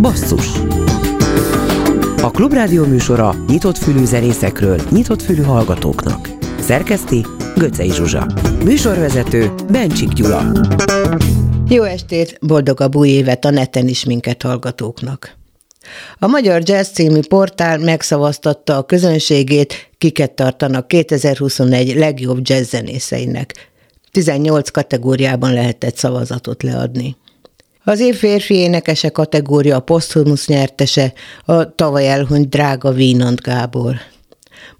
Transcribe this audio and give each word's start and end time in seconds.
Basszus 0.00 0.46
A 2.22 2.30
Klubrádió 2.30 2.84
műsora 2.84 3.34
nyitott 3.48 3.78
fülű 3.78 4.04
zenészekről, 4.04 4.80
nyitott 4.90 5.22
fülű 5.22 5.42
hallgatóknak. 5.42 6.28
Szerkeszti 6.60 7.26
Göcej 7.56 7.88
Zsuzsa. 7.88 8.26
Műsorvezető 8.64 9.54
Bencsik 9.70 10.08
Gyula. 10.08 10.52
Jó 11.68 11.82
estét, 11.82 12.38
boldogabb 12.40 12.96
új 12.96 13.08
évet 13.08 13.44
a 13.44 13.50
neten 13.50 13.88
is 13.88 14.04
minket 14.04 14.42
hallgatóknak. 14.42 15.36
A 16.18 16.26
Magyar 16.26 16.62
Jazz 16.64 16.88
című 16.88 17.20
portál 17.28 17.78
megszavaztatta 17.78 18.76
a 18.76 18.86
közönségét, 18.86 19.90
kiket 19.98 20.32
tartanak 20.32 20.88
2021 20.88 21.96
legjobb 21.96 22.38
jazz 22.42 22.68
zenészeinek. 22.68 23.70
18 24.10 24.70
kategóriában 24.70 25.52
lehetett 25.52 25.96
szavazatot 25.96 26.62
leadni. 26.62 27.16
Az 27.88 28.00
év 28.00 28.16
férfi 28.16 28.54
énekese 28.54 29.08
kategória 29.08 29.76
a 29.76 29.80
Posthumusz 29.80 30.46
nyertese, 30.46 31.12
a 31.44 31.74
tavaly 31.74 32.08
elhunyt 32.08 32.48
drága 32.48 32.92
Vínant 32.92 33.40
Gábor. 33.40 33.94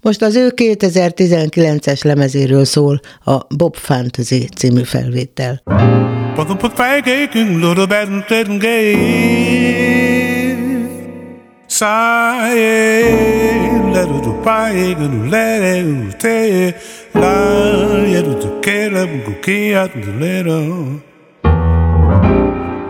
Most 0.01 0.21
az 0.21 0.35
ő 0.35 0.51
2019-es 0.55 2.03
lemezéről 2.03 2.65
szól 2.65 2.99
a 3.23 3.55
Bob 3.55 3.75
Fantasy 3.75 4.49
című 4.55 4.83
felvétel. 4.83 5.61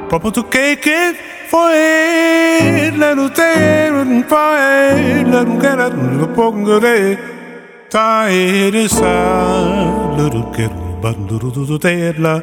Proprio 0.10 0.32
tu 0.32 0.48
che 0.48 0.80
che 0.82 1.16
foi 1.50 2.98
la 2.98 3.14
notte 3.14 3.90
un 3.92 4.24
fai 4.26 5.24
la 5.30 5.44
gara 5.44 5.88
lo 5.88 6.28
pongere 6.30 7.18
tai 7.90 8.72
de 8.72 8.88
sa 8.88 10.16
lo 10.18 10.28
du 10.28 10.50
che 10.50 10.68
bando 11.00 11.38
du 11.38 11.52
du 11.52 11.78
te 11.78 12.16
la 12.18 12.42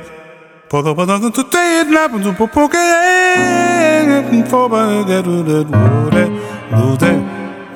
Podo 0.68 0.94
podo 0.94 1.18
tu 1.32 1.42
te 1.48 1.84
la 1.90 2.08
podo 2.08 2.32
popo 2.34 2.68
che 2.68 4.44
fo 4.46 4.68
ba 4.68 5.02
de 5.02 5.22
du 5.22 5.42
de 5.42 5.64
du 5.64 6.08
de 6.14 6.24
du 6.70 6.96
de 7.02 7.12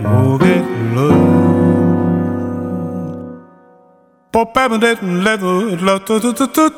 du 0.03 0.39
de 0.39 0.55
du 0.95 1.41
Pop, 4.33 4.57
I'm 4.57 4.73
a 4.73 4.77
little, 4.77 5.09
little, 5.09 5.65
little, 5.65 5.99
little, 6.07 6.31
little, 6.31 6.47
little, 6.47 6.71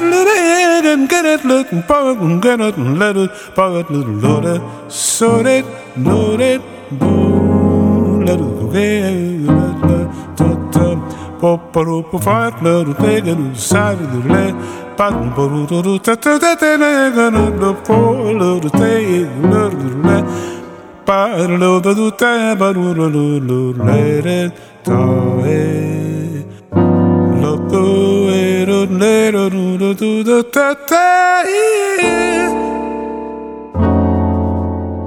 it 0.00 1.08
get 1.08 1.24
it 1.24 1.44
it 2.10 2.40
get 2.40 2.60
it 2.60 2.78
let 2.78 3.16
it 3.16 3.30
it 3.76 3.90
little 3.90 4.14
let 4.18 4.44
it 4.44 4.60
go 6.98 7.30
pop 7.40 7.72
let 8.24 8.40
it 8.40 8.90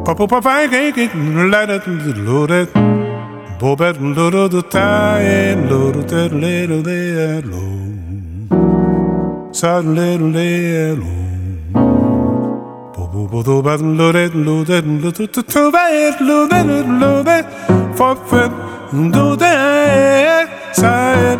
Papa 0.03 0.25
papa 0.25 0.67
kijk 0.67 0.95
ik 0.95 1.11
laat 1.49 1.67
het 1.67 1.85
loret 2.25 2.69
Bobert 3.59 3.99
loro 3.99 4.47
de 4.47 4.67
taai 4.67 5.55
loro 5.69 6.03
ter 6.05 6.35
lero 6.35 6.81
de 6.81 7.41
lo 7.43 7.63
Sar 9.51 9.83
lero 9.83 10.31
de 10.31 10.95
lo 10.97 11.11
Bobo 12.95 13.27
bodo 13.27 13.61
bat 13.61 13.81
loret 13.81 14.33
loret 14.33 14.85
loret 14.85 15.39
loret 15.39 16.19
loret 16.19 16.87
loret 16.99 17.45
Forfeit 17.93 18.51
do 19.11 19.35
de 19.35 20.45
saet 20.71 21.39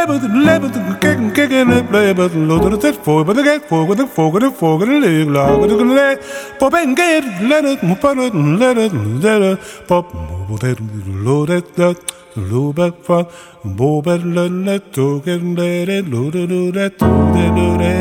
lebbeth, 0.00 0.22
lebbeth, 0.46 1.00
kicking, 1.00 1.32
kicking, 1.32 1.68
lebbeth, 1.68 2.34
load 2.34 2.64
on 2.64 2.72
the 2.72 2.80
set 2.80 2.96
for, 3.04 3.24
but 3.24 3.36
the 3.36 3.42
get 3.42 3.68
for, 3.68 3.86
with 3.86 3.98
the 3.98 4.06
fork, 4.06 4.34
with 4.34 4.42
the 4.42 4.50
fork, 4.50 4.82
and 4.82 5.02
the 5.02 5.08
leg, 5.08 5.28
log, 5.28 5.60
with 5.60 5.70
the 5.70 5.84
leg, 5.84 6.18
pop 6.58 6.74
and 6.74 6.96
get, 6.96 7.24
let 7.42 7.64
it, 7.64 7.80
put 8.00 8.18
it, 8.18 8.34
let 8.34 8.78
it, 8.78 8.92
let 8.94 9.42
it, 9.42 9.58
pop, 9.86 10.12
move 10.14 10.64
it, 10.64 10.78
load 11.06 11.50
it, 11.50 11.74
that, 11.74 11.96
load 12.36 12.76
back 12.76 12.94
from, 13.02 13.26
move 13.64 14.06
it, 14.06 14.24
let 14.24 14.74
it, 14.74 14.92
talk 14.92 15.26
it, 15.26 15.42
let 15.42 15.88
it, 15.88 16.06
load 16.08 16.34
it, 16.34 16.50
load 16.50 16.76
it, 16.76 17.02
load 17.02 17.36
it, 17.36 17.52
load 17.56 17.80
it. 17.80 18.00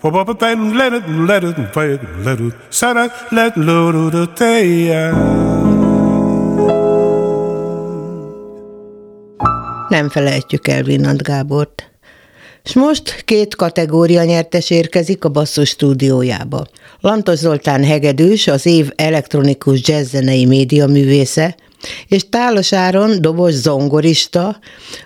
Pop 0.00 0.14
up 0.14 0.28
a 0.28 0.34
thing, 0.34 0.74
let 0.74 0.92
it, 0.92 1.08
let 1.08 1.44
it, 1.44 1.58
let 1.58 1.88
it, 1.90 2.18
let 2.18 2.40
it, 2.40 2.54
set 2.70 2.96
it, 2.96 3.10
let 3.32 3.56
load 3.56 4.14
it, 4.14 4.36
take 4.36 4.90
it. 4.90 5.83
Nem 9.88 10.08
felejtjük 10.08 10.68
el 10.68 10.82
Vinant 10.82 11.22
Gábort. 11.22 11.90
És 12.64 12.72
most 12.72 13.22
két 13.24 13.56
kategória 13.56 14.24
nyertes 14.24 14.70
érkezik 14.70 15.24
a 15.24 15.28
basszus 15.28 15.68
stúdiójába. 15.68 16.66
Lantos 17.00 17.38
Zoltán 17.38 17.84
hegedűs, 17.84 18.46
az 18.46 18.66
év 18.66 18.90
elektronikus 18.96 19.88
jazzzenei 19.88 20.44
média 20.44 20.86
művésze, 20.86 21.56
és 22.08 22.28
Tálos 22.28 22.72
Áron 22.72 23.20
dobos 23.20 23.52
zongorista, 23.52 24.58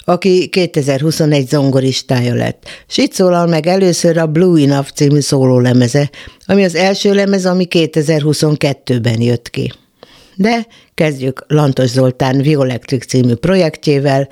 aki 0.04 0.48
2021 0.48 1.48
zongoristája 1.48 2.34
lett. 2.34 2.62
És 2.88 2.96
itt 2.96 3.12
szólal 3.12 3.46
meg 3.46 3.66
először 3.66 4.16
a 4.16 4.26
Blue 4.26 4.62
Enough 4.62 4.88
című 4.88 5.20
szólólemeze, 5.20 6.10
ami 6.46 6.64
az 6.64 6.74
első 6.74 7.14
lemez, 7.14 7.46
ami 7.46 7.66
2022-ben 7.70 9.20
jött 9.20 9.50
ki. 9.50 9.72
De 10.38 10.66
kezdjük 10.94 11.44
Lantos 11.46 11.88
Zoltán 11.88 12.42
Violectric 12.42 13.06
című 13.06 13.34
projektjével, 13.34 14.28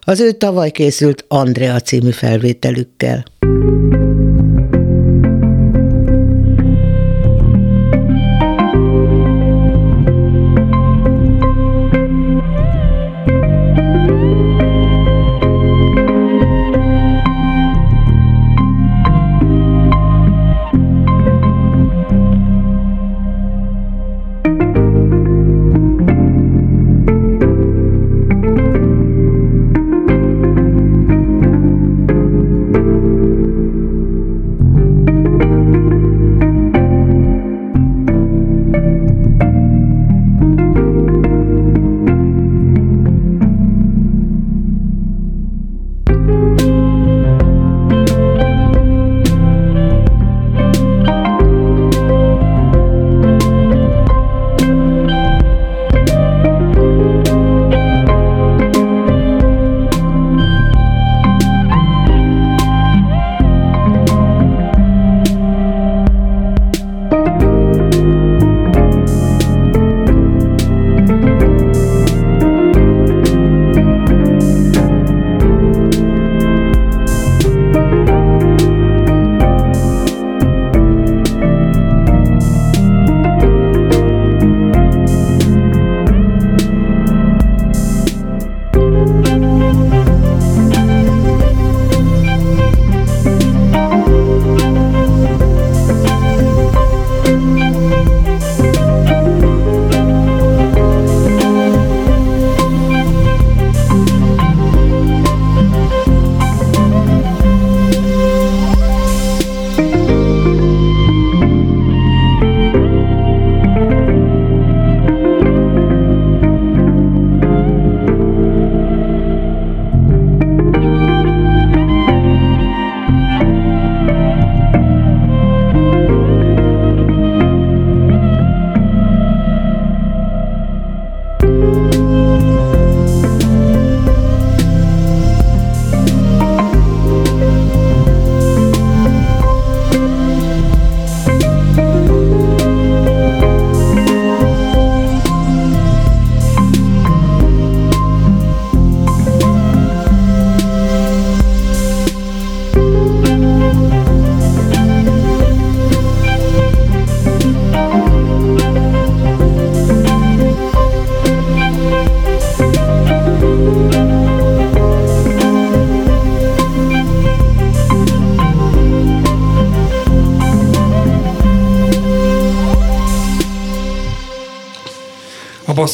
az 0.00 0.20
ő 0.20 0.32
tavaly 0.32 0.70
készült 0.70 1.24
Andrea 1.28 1.80
című 1.80 2.10
felvételükkel. 2.10 3.24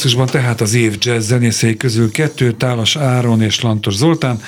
Basszusban 0.07 0.41
tehát 0.41 0.61
az 0.61 0.73
év 0.73 0.97
jazz 0.99 1.27
zenészei 1.27 1.77
közül 1.77 2.11
kettő, 2.11 2.51
Tálas 2.51 2.95
Áron 2.95 3.41
és 3.41 3.61
Lantos 3.61 3.95
Zoltán. 3.95 4.41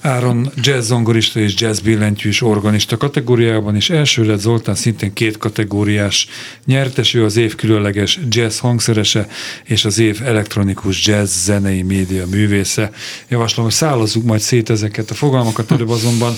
Áron 0.00 0.52
jazz 0.56 0.86
zongorista 0.86 1.40
és 1.40 1.54
jazz 1.60 1.78
billentyűs 1.78 2.42
organista 2.42 2.96
kategóriában, 2.96 3.76
és 3.76 3.90
első 3.90 4.24
lett 4.24 4.38
Zoltán 4.38 4.74
szintén 4.74 5.12
két 5.12 5.38
kategóriás 5.38 6.28
nyertes, 6.64 7.14
ő 7.14 7.24
az 7.24 7.36
év 7.36 7.54
különleges 7.54 8.18
jazz 8.28 8.58
hangszerese 8.58 9.28
és 9.64 9.84
az 9.84 9.98
év 9.98 10.20
elektronikus 10.24 11.06
jazz 11.06 11.44
zenei 11.44 11.82
média 11.82 12.26
művésze. 12.26 12.90
Javaslom, 13.28 13.64
hogy 13.64 13.74
szállazzuk 13.74 14.24
majd 14.24 14.40
szét 14.40 14.70
ezeket 14.70 15.10
a 15.10 15.14
fogalmakat, 15.14 15.70
előbb 15.70 15.90
azonban 15.90 16.32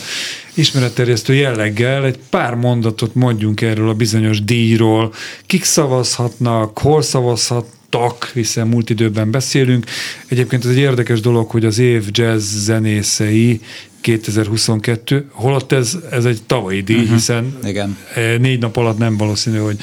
ismeretterjesztő 0.55 1.35
jelleggel 1.35 2.05
egy 2.05 2.19
pár 2.31 2.55
mondatot 2.55 3.15
mondjunk 3.15 3.61
erről 3.61 3.89
a 3.89 3.95
bizonyos 3.95 4.45
díjról. 4.45 5.13
Kik 5.47 5.65
szavazhatnak, 5.65 6.79
hol 6.79 7.03
szavazhatnak, 7.03 7.79
tak, 7.91 8.31
hiszen 8.35 8.69
múlt 8.69 8.91
időben 8.91 9.31
beszélünk. 9.31 9.87
Egyébként 10.29 10.65
ez 10.65 10.71
egy 10.71 10.77
érdekes 10.77 11.21
dolog, 11.21 11.51
hogy 11.51 11.65
az 11.65 11.79
év 11.79 12.05
jazz 12.11 12.55
zenészei 12.57 13.61
2022, 14.01 15.29
holott 15.33 15.73
ez, 15.73 15.97
ez 16.11 16.25
egy 16.25 16.43
tavalyi 16.47 16.81
díj, 16.81 16.97
uh-huh. 16.97 17.13
hiszen 17.13 17.59
Igen. 17.65 17.97
E, 18.15 18.37
négy 18.37 18.59
nap 18.59 18.77
alatt 18.77 18.99
nem 18.99 19.17
valószínű, 19.17 19.59
hogy 19.59 19.77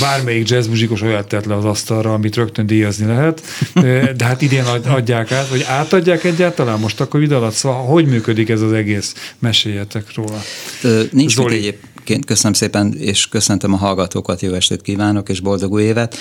bármelyik 0.00 0.48
jazz 0.48 0.66
muzsikus 0.66 1.02
olyat 1.02 1.28
tett 1.28 1.44
le 1.44 1.56
az 1.56 1.64
asztalra, 1.64 2.12
amit 2.12 2.36
rögtön 2.36 2.66
díjazni 2.66 3.06
lehet, 3.06 3.42
e, 3.74 4.12
de 4.12 4.24
hát 4.24 4.42
idén 4.42 4.64
adják 4.64 5.32
át, 5.32 5.48
vagy 5.48 5.62
átadják 5.62 6.24
egyáltalán 6.24 6.80
most 6.80 7.00
akkor 7.00 7.22
ide 7.22 7.34
alatt, 7.34 7.52
szóval 7.52 7.84
hogy 7.84 8.06
működik 8.06 8.48
ez 8.48 8.60
az 8.60 8.72
egész? 8.72 9.14
Meséljetek 9.38 10.14
róla. 10.14 10.42
Ö, 10.82 11.02
nincs 11.10 11.34
Zoli. 11.34 11.54
mit 11.54 11.58
egyébként, 11.58 12.24
köszönöm 12.24 12.52
szépen, 12.52 12.94
és 12.98 13.28
köszöntöm 13.28 13.72
a 13.72 13.76
hallgatókat, 13.76 14.40
jó 14.40 14.52
estét 14.52 14.82
kívánok, 14.82 15.28
és 15.28 15.40
boldog 15.40 15.72
új 15.72 15.82
évet. 15.82 16.16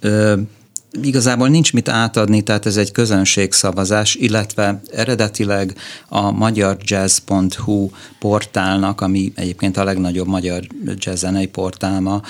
Ö, 0.00 0.34
Igazából 1.02 1.48
nincs 1.48 1.72
mit 1.72 1.88
átadni, 1.88 2.42
tehát 2.42 2.66
ez 2.66 2.76
egy 2.76 2.92
közönségszavazás, 2.92 4.14
illetve 4.14 4.80
eredetileg 4.92 5.76
a 6.08 6.30
magyarjazz.hu 6.30 7.90
portálnak, 8.18 9.00
ami 9.00 9.32
egyébként 9.34 9.76
a 9.76 9.84
legnagyobb 9.84 10.26
magyar 10.26 10.66
jazzzenei 10.96 11.46
portálma, 11.46 12.22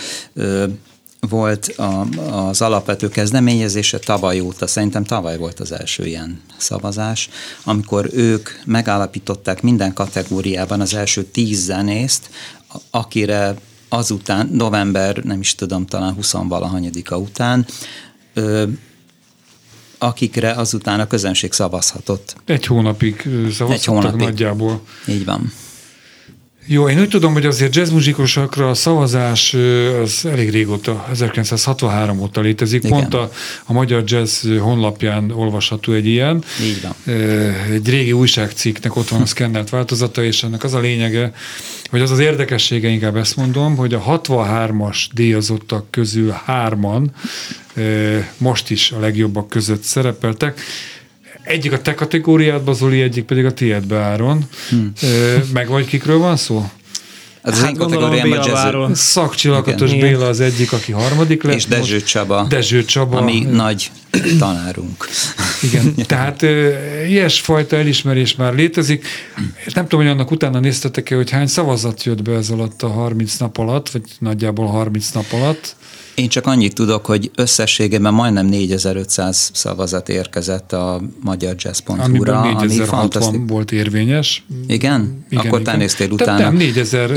volt 1.28 1.66
a, 1.66 2.06
az 2.30 2.60
alapvető 2.62 3.08
kezdeményezése 3.08 3.98
tavaly 3.98 4.40
óta, 4.40 4.66
szerintem 4.66 5.04
tavaly 5.04 5.38
volt 5.38 5.60
az 5.60 5.72
első 5.72 6.06
ilyen 6.06 6.40
szavazás, 6.56 7.28
amikor 7.64 8.08
ők 8.12 8.48
megállapították 8.64 9.62
minden 9.62 9.92
kategóriában 9.92 10.80
az 10.80 10.94
első 10.94 11.24
tíz 11.24 11.64
zenészt, 11.64 12.30
akire 12.90 13.54
azután, 13.88 14.48
november, 14.52 15.16
nem 15.16 15.40
is 15.40 15.54
tudom, 15.54 15.86
talán 15.86 16.14
20 16.14 16.32
valahanyadika 16.32 17.18
után, 17.18 17.66
ö, 18.34 18.64
akikre 19.98 20.52
azután 20.52 21.00
a 21.00 21.06
közönség 21.06 21.52
szavazhatott. 21.52 22.36
Egy 22.44 22.66
hónapig 22.66 23.20
szavazhattak 23.22 23.70
Egy 23.72 23.84
hónapig. 23.84 24.20
nagyjából. 24.20 24.80
Így 25.08 25.24
van. 25.24 25.52
Jó, 26.66 26.88
én 26.88 27.00
úgy 27.00 27.08
tudom, 27.08 27.32
hogy 27.32 27.46
azért 27.46 27.74
jazzmuzsikusokra 27.74 28.68
a 28.68 28.74
szavazás 28.74 29.54
az 30.02 30.24
elég 30.24 30.50
régóta, 30.50 31.06
1963 31.10 32.20
óta 32.20 32.40
létezik. 32.40 32.84
Igen. 32.84 32.98
Pont 32.98 33.14
a, 33.14 33.30
a 33.64 33.72
Magyar 33.72 34.02
Jazz 34.06 34.46
honlapján 34.60 35.30
olvasható 35.30 35.92
egy 35.92 36.06
ilyen. 36.06 36.44
Így 36.62 36.82
van. 36.82 37.14
Egy 37.72 37.88
régi 37.88 38.12
újságcikknek 38.12 38.96
ott 38.96 39.08
van 39.08 39.20
a 39.20 39.26
szkennelt 39.26 39.70
változata, 39.70 40.24
és 40.24 40.42
ennek 40.42 40.64
az 40.64 40.74
a 40.74 40.80
lényege, 40.80 41.32
hogy 41.90 42.00
az 42.00 42.10
az 42.10 42.18
érdekessége, 42.18 42.88
inkább 42.88 43.16
ezt 43.16 43.36
mondom, 43.36 43.76
hogy 43.76 43.94
a 43.94 44.02
63-as 44.02 45.06
díjazottak 45.14 45.90
közül 45.90 46.30
hárman 46.44 47.14
most 48.36 48.70
is 48.70 48.90
a 48.90 48.98
legjobbak 48.98 49.48
között 49.48 49.82
szerepeltek. 49.82 50.60
Egyik 51.42 51.72
a 51.72 51.80
te 51.80 51.94
kategóriádba, 51.94 52.72
Zoli, 52.72 53.00
egyik 53.00 53.24
pedig 53.24 53.44
a 53.44 53.52
tiédbe, 53.52 53.96
Áron. 53.96 54.44
Hmm. 54.68 54.92
Meg 55.52 55.68
vagy 55.68 55.86
kikről 55.86 56.18
van 56.18 56.36
szó? 56.36 56.70
Az 57.44 57.60
hát 57.60 57.70
én 57.70 58.32
a 58.32 58.44
jazz. 58.46 59.92
Béla 60.00 60.26
az 60.26 60.40
egyik, 60.40 60.72
aki 60.72 60.92
harmadik 60.92 61.42
lett. 61.42 61.54
És 61.54 61.66
Dezső 61.66 62.02
Csaba. 62.02 62.46
Dezső 62.48 62.84
Csaba. 62.84 63.16
Ami 63.16 63.40
nagy 63.40 63.90
tanárunk. 64.38 65.08
Igen, 65.62 65.94
tehát 66.06 66.42
ilyesfajta 67.08 67.76
elismerés 67.76 68.34
már 68.34 68.54
létezik. 68.54 69.06
Nem 69.74 69.88
tudom, 69.88 70.04
hogy 70.04 70.14
annak 70.14 70.30
utána 70.30 70.60
néztetek-e, 70.60 71.14
hogy 71.14 71.30
hány 71.30 71.46
szavazat 71.46 72.04
jött 72.04 72.22
be 72.22 72.32
ez 72.32 72.50
alatt 72.50 72.82
a 72.82 72.88
30 72.88 73.36
nap 73.36 73.58
alatt, 73.58 73.90
vagy 73.90 74.02
nagyjából 74.18 74.66
30 74.66 75.10
nap 75.10 75.26
alatt. 75.32 75.76
Én 76.14 76.28
csak 76.28 76.46
annyit 76.46 76.74
tudok, 76.74 77.06
hogy 77.06 77.30
összességében 77.34 78.14
majdnem 78.14 78.46
4500 78.46 79.50
szavazat 79.54 80.08
érkezett 80.08 80.72
a 80.72 81.00
magyar 81.20 81.54
jazz.hu-ra, 81.58 82.40
ami 82.40 82.76
fantasztikus. 82.76 83.48
volt 83.48 83.72
érvényes. 83.72 84.44
Igen? 84.66 85.24
igen 85.28 85.46
Akkor 85.46 85.62
te 85.62 85.76
néztél 85.76 86.10
utána. 86.10 86.38
Nem, 86.38 86.56
4000. 86.56 87.10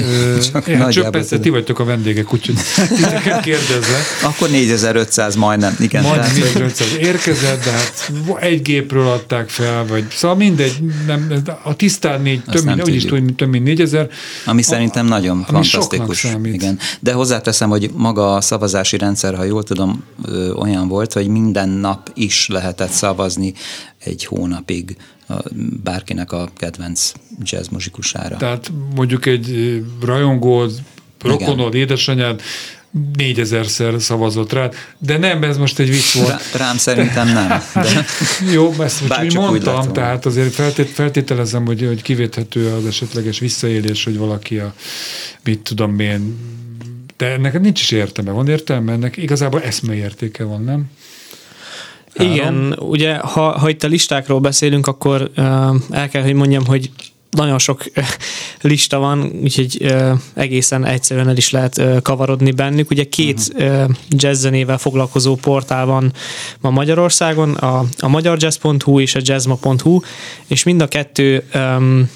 hát 0.53 0.91
csak 0.91 1.11
persze 1.11 1.39
ti 1.39 1.49
vagytok 1.49 1.79
a 1.79 1.83
vendégek, 1.83 2.33
úgyhogy 2.33 2.55
titeket 2.95 3.41
kérdezve. 3.41 3.97
Akkor 4.23 4.49
4500 4.49 5.35
majdnem, 5.35 5.75
igen. 5.79 6.03
Majdnem 6.03 6.35
4500 6.35 6.87
érkezett, 6.99 7.63
de 7.63 7.71
hát 7.71 8.11
egy 8.39 8.61
gépről 8.61 9.07
adták 9.07 9.49
fel, 9.49 9.85
vagy 9.85 10.05
szóval 10.09 10.37
mindegy, 10.37 10.77
nem, 11.07 11.43
a 11.63 11.75
tisztán 11.75 12.21
négy, 12.21 12.41
több 12.43 12.65
mint, 12.65 12.87
úgy 12.87 12.95
is 12.95 13.05
tudom, 13.05 13.35
több 13.35 13.49
mint 13.49 13.63
4000. 13.63 14.09
Ami 14.45 14.61
a, 14.61 14.63
szerintem 14.63 15.05
nagyon 15.05 15.45
ami 15.47 15.67
fantasztikus. 15.67 16.27
Igen. 16.43 16.79
De 16.99 17.13
hozzáteszem, 17.13 17.69
hogy 17.69 17.89
maga 17.93 18.35
a 18.35 18.41
szavazás 18.41 18.84
szavazási 18.85 18.97
rendszer, 18.97 19.35
ha 19.35 19.43
jól 19.43 19.63
tudom, 19.63 20.03
olyan 20.55 20.87
volt, 20.87 21.13
hogy 21.13 21.27
minden 21.27 21.69
nap 21.69 22.11
is 22.13 22.47
lehetett 22.47 22.89
szavazni 22.89 23.53
egy 23.99 24.25
hónapig 24.25 24.97
bárkinek 25.83 26.31
a 26.31 26.49
kedvenc 26.57 27.11
jazz 27.41 27.67
muzsikusára. 27.67 28.37
Tehát 28.37 28.71
mondjuk 28.95 29.25
egy 29.25 29.81
rajongó, 30.01 30.65
rokonod, 31.21 31.73
édesanyád 31.73 32.41
négyezerszer 33.17 34.01
szavazott 34.01 34.53
rá, 34.53 34.69
de 34.97 35.17
nem, 35.17 35.43
ez 35.43 35.57
most 35.57 35.79
egy 35.79 35.89
vicc 35.89 36.13
volt. 36.13 36.41
Rám 36.53 36.77
szerintem 36.77 37.27
nem. 37.27 37.47
De 37.73 38.05
Jó, 38.55 38.73
ezt 38.79 39.07
most 39.07 39.23
úgy 39.23 39.35
mondtam, 39.35 39.93
tehát 39.93 40.25
azért 40.25 40.53
feltét, 40.53 40.89
feltételezem, 40.89 41.65
hogy, 41.65 41.85
hogy 41.85 42.01
kivéthető 42.01 42.73
az 42.73 42.85
esetleges 42.85 43.39
visszaélés, 43.39 44.03
hogy 44.03 44.17
valaki 44.17 44.57
a, 44.57 44.73
mit 45.43 45.59
tudom 45.59 45.99
én, 45.99 46.37
de 47.17 47.25
ennek 47.25 47.59
nincs 47.59 47.81
is 47.81 47.91
értelme. 47.91 48.31
Van 48.31 48.47
értelme? 48.47 48.91
Ennek 48.91 49.17
igazából 49.17 49.61
eszmeértéke 49.61 50.43
van, 50.43 50.63
nem? 50.63 50.91
Három. 52.15 52.33
Igen, 52.33 52.75
ugye 52.79 53.15
ha, 53.15 53.59
ha 53.59 53.69
itt 53.69 53.83
a 53.83 53.87
listákról 53.87 54.39
beszélünk, 54.39 54.87
akkor 54.87 55.31
uh, 55.37 55.75
el 55.89 56.09
kell, 56.09 56.23
hogy 56.23 56.33
mondjam, 56.33 56.65
hogy 56.65 56.89
nagyon 57.29 57.59
sok 57.59 57.83
lista 58.61 58.99
van, 58.99 59.31
úgyhogy 59.43 59.77
uh, 59.81 60.11
egészen 60.33 60.85
egyszerűen 60.85 61.29
el 61.29 61.37
is 61.37 61.49
lehet 61.49 61.77
uh, 61.77 62.01
kavarodni 62.01 62.51
bennük. 62.51 62.89
Ugye 62.89 63.03
két 63.03 63.39
uh-huh. 63.53 63.83
uh, 63.83 63.95
jazzzenével 64.09 64.77
foglalkozó 64.77 65.35
portál 65.35 65.85
van 65.85 66.13
ma 66.59 66.69
Magyarországon, 66.69 67.53
a, 67.53 67.85
a 67.99 68.07
magyarjazz.hu 68.07 68.99
és 68.99 69.15
a 69.15 69.19
jazzma.hu, 69.23 69.99
és 70.47 70.63
mind 70.63 70.81
a 70.81 70.87
kettő 70.87 71.43
um, 71.53 72.09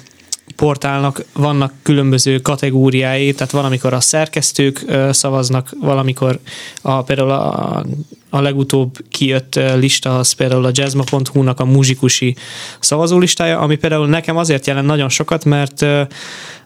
portálnak 0.56 1.24
vannak 1.32 1.72
különböző 1.82 2.38
kategóriái, 2.38 3.32
tehát 3.34 3.52
valamikor 3.52 3.92
a 3.92 4.00
szerkesztők 4.00 4.84
szavaznak, 5.10 5.74
valamikor 5.80 6.38
a, 6.82 7.02
például 7.02 7.30
a, 7.30 7.84
a 8.30 8.40
legutóbb 8.40 8.96
kijött 9.08 9.60
lista 9.76 10.18
az 10.18 10.32
például 10.32 10.64
a 10.64 10.70
jazzma.hu-nak 10.72 11.60
a 11.60 11.64
muzsikusi 11.64 12.36
szavazólistája, 12.80 13.58
ami 13.58 13.76
például 13.76 14.06
nekem 14.06 14.36
azért 14.36 14.66
jelent 14.66 14.86
nagyon 14.86 15.08
sokat, 15.08 15.44
mert 15.44 15.86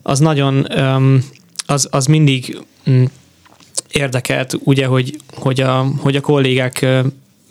az 0.02 0.18
nagyon, 0.18 0.66
az, 1.66 1.88
az 1.90 2.06
mindig 2.06 2.58
mm, 2.90 3.04
érdekelt, 3.90 4.56
ugye, 4.64 4.86
hogy, 4.86 5.16
hogy, 5.34 5.60
a, 5.60 5.86
hogy 5.98 6.16
a 6.16 6.20
kollégák 6.20 6.86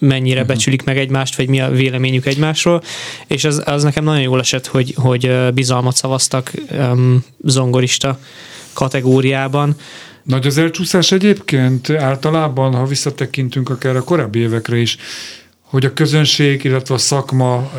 mennyire 0.07 0.41
uh-huh. 0.41 0.55
becsülik 0.55 0.83
meg 0.83 0.97
egymást, 0.97 1.35
vagy 1.35 1.47
mi 1.47 1.61
a 1.61 1.69
véleményük 1.69 2.25
egymásról, 2.25 2.83
és 3.27 3.43
az, 3.43 3.61
az 3.65 3.83
nekem 3.83 4.03
nagyon 4.03 4.21
jól 4.21 4.39
esett, 4.39 4.67
hogy, 4.67 4.93
hogy 4.95 5.53
bizalmat 5.53 5.95
szavaztak 5.95 6.51
um, 6.71 7.25
zongorista 7.43 8.19
kategóriában. 8.73 9.75
Nagy 10.23 10.47
az 10.47 10.57
elcsúszás 10.57 11.11
egyébként 11.11 11.89
általában, 11.89 12.73
ha 12.75 12.85
visszatekintünk 12.85 13.69
akár 13.69 13.95
a 13.95 14.03
korábbi 14.03 14.39
évekre 14.39 14.77
is, 14.77 14.97
hogy 15.73 15.85
a 15.85 15.93
közönség, 15.93 16.63
illetve 16.63 16.95
a 16.95 16.97
szakma 16.97 17.71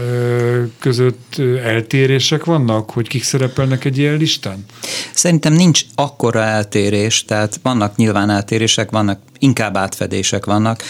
között 0.79 1.37
eltérések 1.65 2.45
vannak, 2.45 2.91
hogy 2.91 3.09
kik 3.09 3.23
szerepelnek 3.23 3.85
egy 3.85 3.99
ilyen 3.99 4.17
listán? 4.17 4.65
Szerintem 5.13 5.53
nincs 5.53 5.85
akkora 5.95 6.43
eltérés, 6.43 7.25
tehát 7.25 7.61
vannak 7.63 7.97
nyilván 7.97 8.31
eltérések, 8.31 8.91
vannak 8.91 9.21
inkább 9.39 9.77
átfedések 9.77 10.45
vannak, 10.45 10.83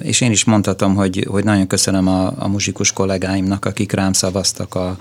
és 0.00 0.20
én 0.20 0.30
is 0.30 0.44
mondhatom, 0.44 0.94
hogy, 0.94 1.26
hogy 1.30 1.44
nagyon 1.44 1.66
köszönöm 1.66 2.08
a, 2.08 2.32
a 2.38 2.48
muzsikus 2.48 2.92
kollégáimnak, 2.92 3.64
akik 3.64 3.92
rám 3.92 4.12
szavaztak 4.12 4.74
a, 4.74 4.96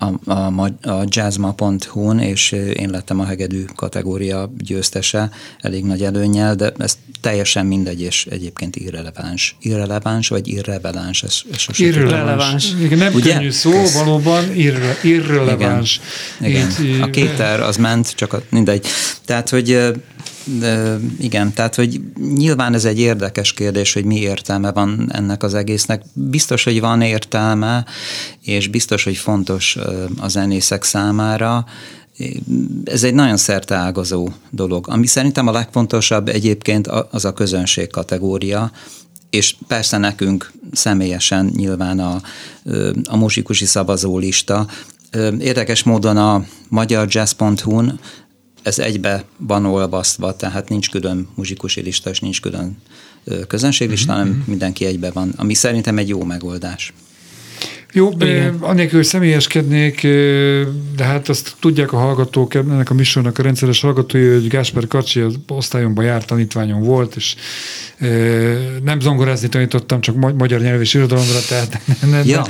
a, 0.00 0.30
a, 0.32 0.64
a 0.82 1.04
jazzma.hu-n, 1.06 2.18
és 2.18 2.52
én 2.52 2.90
lettem 2.90 3.20
a 3.20 3.24
hegedű 3.24 3.64
kategória 3.74 4.52
győztese, 4.58 5.30
elég 5.60 5.84
nagy 5.84 6.02
előnyel, 6.02 6.54
de 6.54 6.72
ez 6.78 6.98
teljesen 7.20 7.66
mindegy, 7.66 8.00
és 8.00 8.26
egyébként 8.30 8.76
irreleváns. 8.76 9.56
Irreleváns, 9.60 10.28
vagy 10.28 10.48
irreveláns? 10.48 11.22
Ez, 11.22 11.40
ez 11.52 11.58
sose 11.58 11.84
irreleváns. 11.84 12.72
Igen, 12.80 12.98
nem 12.98 13.14
Ugye? 13.14 13.32
könnyű 13.32 13.50
szó, 13.50 13.72
ez... 13.72 13.94
valóban 13.94 14.54
irre, 14.54 14.98
irreleváns. 15.02 16.00
Igen, 16.40 16.70
igen. 16.80 17.02
a 17.02 17.10
kéter 17.10 17.60
az 17.60 17.76
ment, 17.76 18.14
csak 18.14 18.32
a, 18.32 18.42
mindegy. 18.48 18.86
Tehát, 19.24 19.48
hogy 19.48 19.92
igen, 21.18 21.52
tehát 21.52 21.74
hogy 21.74 22.00
nyilván 22.34 22.74
ez 22.74 22.84
egy 22.84 22.98
érdekes 22.98 23.52
kérdés, 23.52 23.92
hogy 23.92 24.04
mi 24.04 24.18
értelme 24.18 24.72
van 24.72 25.08
ennek 25.12 25.42
az 25.42 25.54
egésznek. 25.54 26.02
Biztos, 26.12 26.64
hogy 26.64 26.80
van 26.80 27.02
értelme, 27.02 27.84
és 28.42 28.68
biztos, 28.68 29.04
hogy 29.04 29.16
fontos 29.16 29.76
a 30.18 30.28
zenészek 30.28 30.84
számára, 30.84 31.64
ez 32.84 33.04
egy 33.04 33.14
nagyon 33.14 33.36
szerteágazó 33.36 34.28
dolog. 34.50 34.88
Ami 34.88 35.06
szerintem 35.06 35.46
a 35.46 35.52
legfontosabb 35.52 36.28
egyébként 36.28 36.86
az 36.86 37.24
a 37.24 37.32
közönség 37.32 37.90
kategória, 37.90 38.70
és 39.30 39.54
persze 39.66 39.98
nekünk 39.98 40.52
személyesen 40.72 41.50
nyilván 41.56 41.98
a, 41.98 42.20
a 43.04 43.16
muzsikusi 43.16 43.64
szavazólista. 43.64 44.66
Érdekes 45.38 45.82
módon 45.82 46.16
a 46.16 46.44
magyarjazz.hu-n 46.68 48.00
ez 48.62 48.78
egybe 48.78 49.24
van 49.36 49.64
olvasztva, 49.64 50.36
tehát 50.36 50.68
nincs 50.68 50.90
külön 50.90 51.28
muzsikusi 51.34 51.80
lista, 51.80 52.10
és 52.10 52.20
nincs 52.20 52.40
külön 52.40 52.76
közönséglista, 53.46 54.12
mm-hmm. 54.12 54.22
hanem 54.22 54.38
mhm. 54.38 54.50
mindenki 54.50 54.84
egybe 54.84 55.10
van, 55.10 55.32
ami 55.36 55.54
szerintem 55.54 55.98
egy 55.98 56.08
jó 56.08 56.24
megoldás. 56.24 56.92
Jó, 57.92 58.10
annélkül, 58.60 58.98
hogy 58.98 59.06
személyeskednék, 59.06 60.02
de 60.96 61.04
hát 61.04 61.28
azt 61.28 61.54
tudják 61.60 61.92
a 61.92 61.96
hallgatók, 61.96 62.54
ennek 62.54 62.90
a 62.90 62.94
műsornak 62.94 63.38
a 63.38 63.42
rendszeres 63.42 63.80
hallgatói, 63.80 64.28
hogy 64.28 64.48
Gásper 64.48 64.86
Kacsi 64.86 65.20
az 65.20 65.34
osztályomban 65.48 66.04
járt, 66.04 66.26
tanítványom 66.26 66.82
volt, 66.82 67.16
és 67.16 67.34
nem 68.82 69.00
zongorázni 69.00 69.48
tanítottam, 69.48 70.00
csak 70.00 70.34
magyar 70.36 70.60
nyelv 70.60 70.80
és 70.80 70.94
irodalomra, 70.94 71.38
tehát 71.48 71.80
nem, 72.10 72.22
ja. 72.24 72.44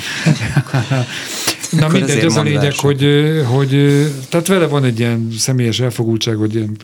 Na 1.71 1.89
mindegy, 1.89 2.25
az 2.25 2.37
a 2.37 2.43
lényeg, 2.43 2.73
hogy, 2.77 3.07
hogy 3.45 3.69
tehát 4.29 4.47
vele 4.47 4.67
van 4.67 4.85
egy 4.85 4.99
ilyen 4.99 5.29
személyes 5.39 5.81
elfogultság, 5.81 6.39
vagy 6.39 6.55
ilyen 6.55 6.77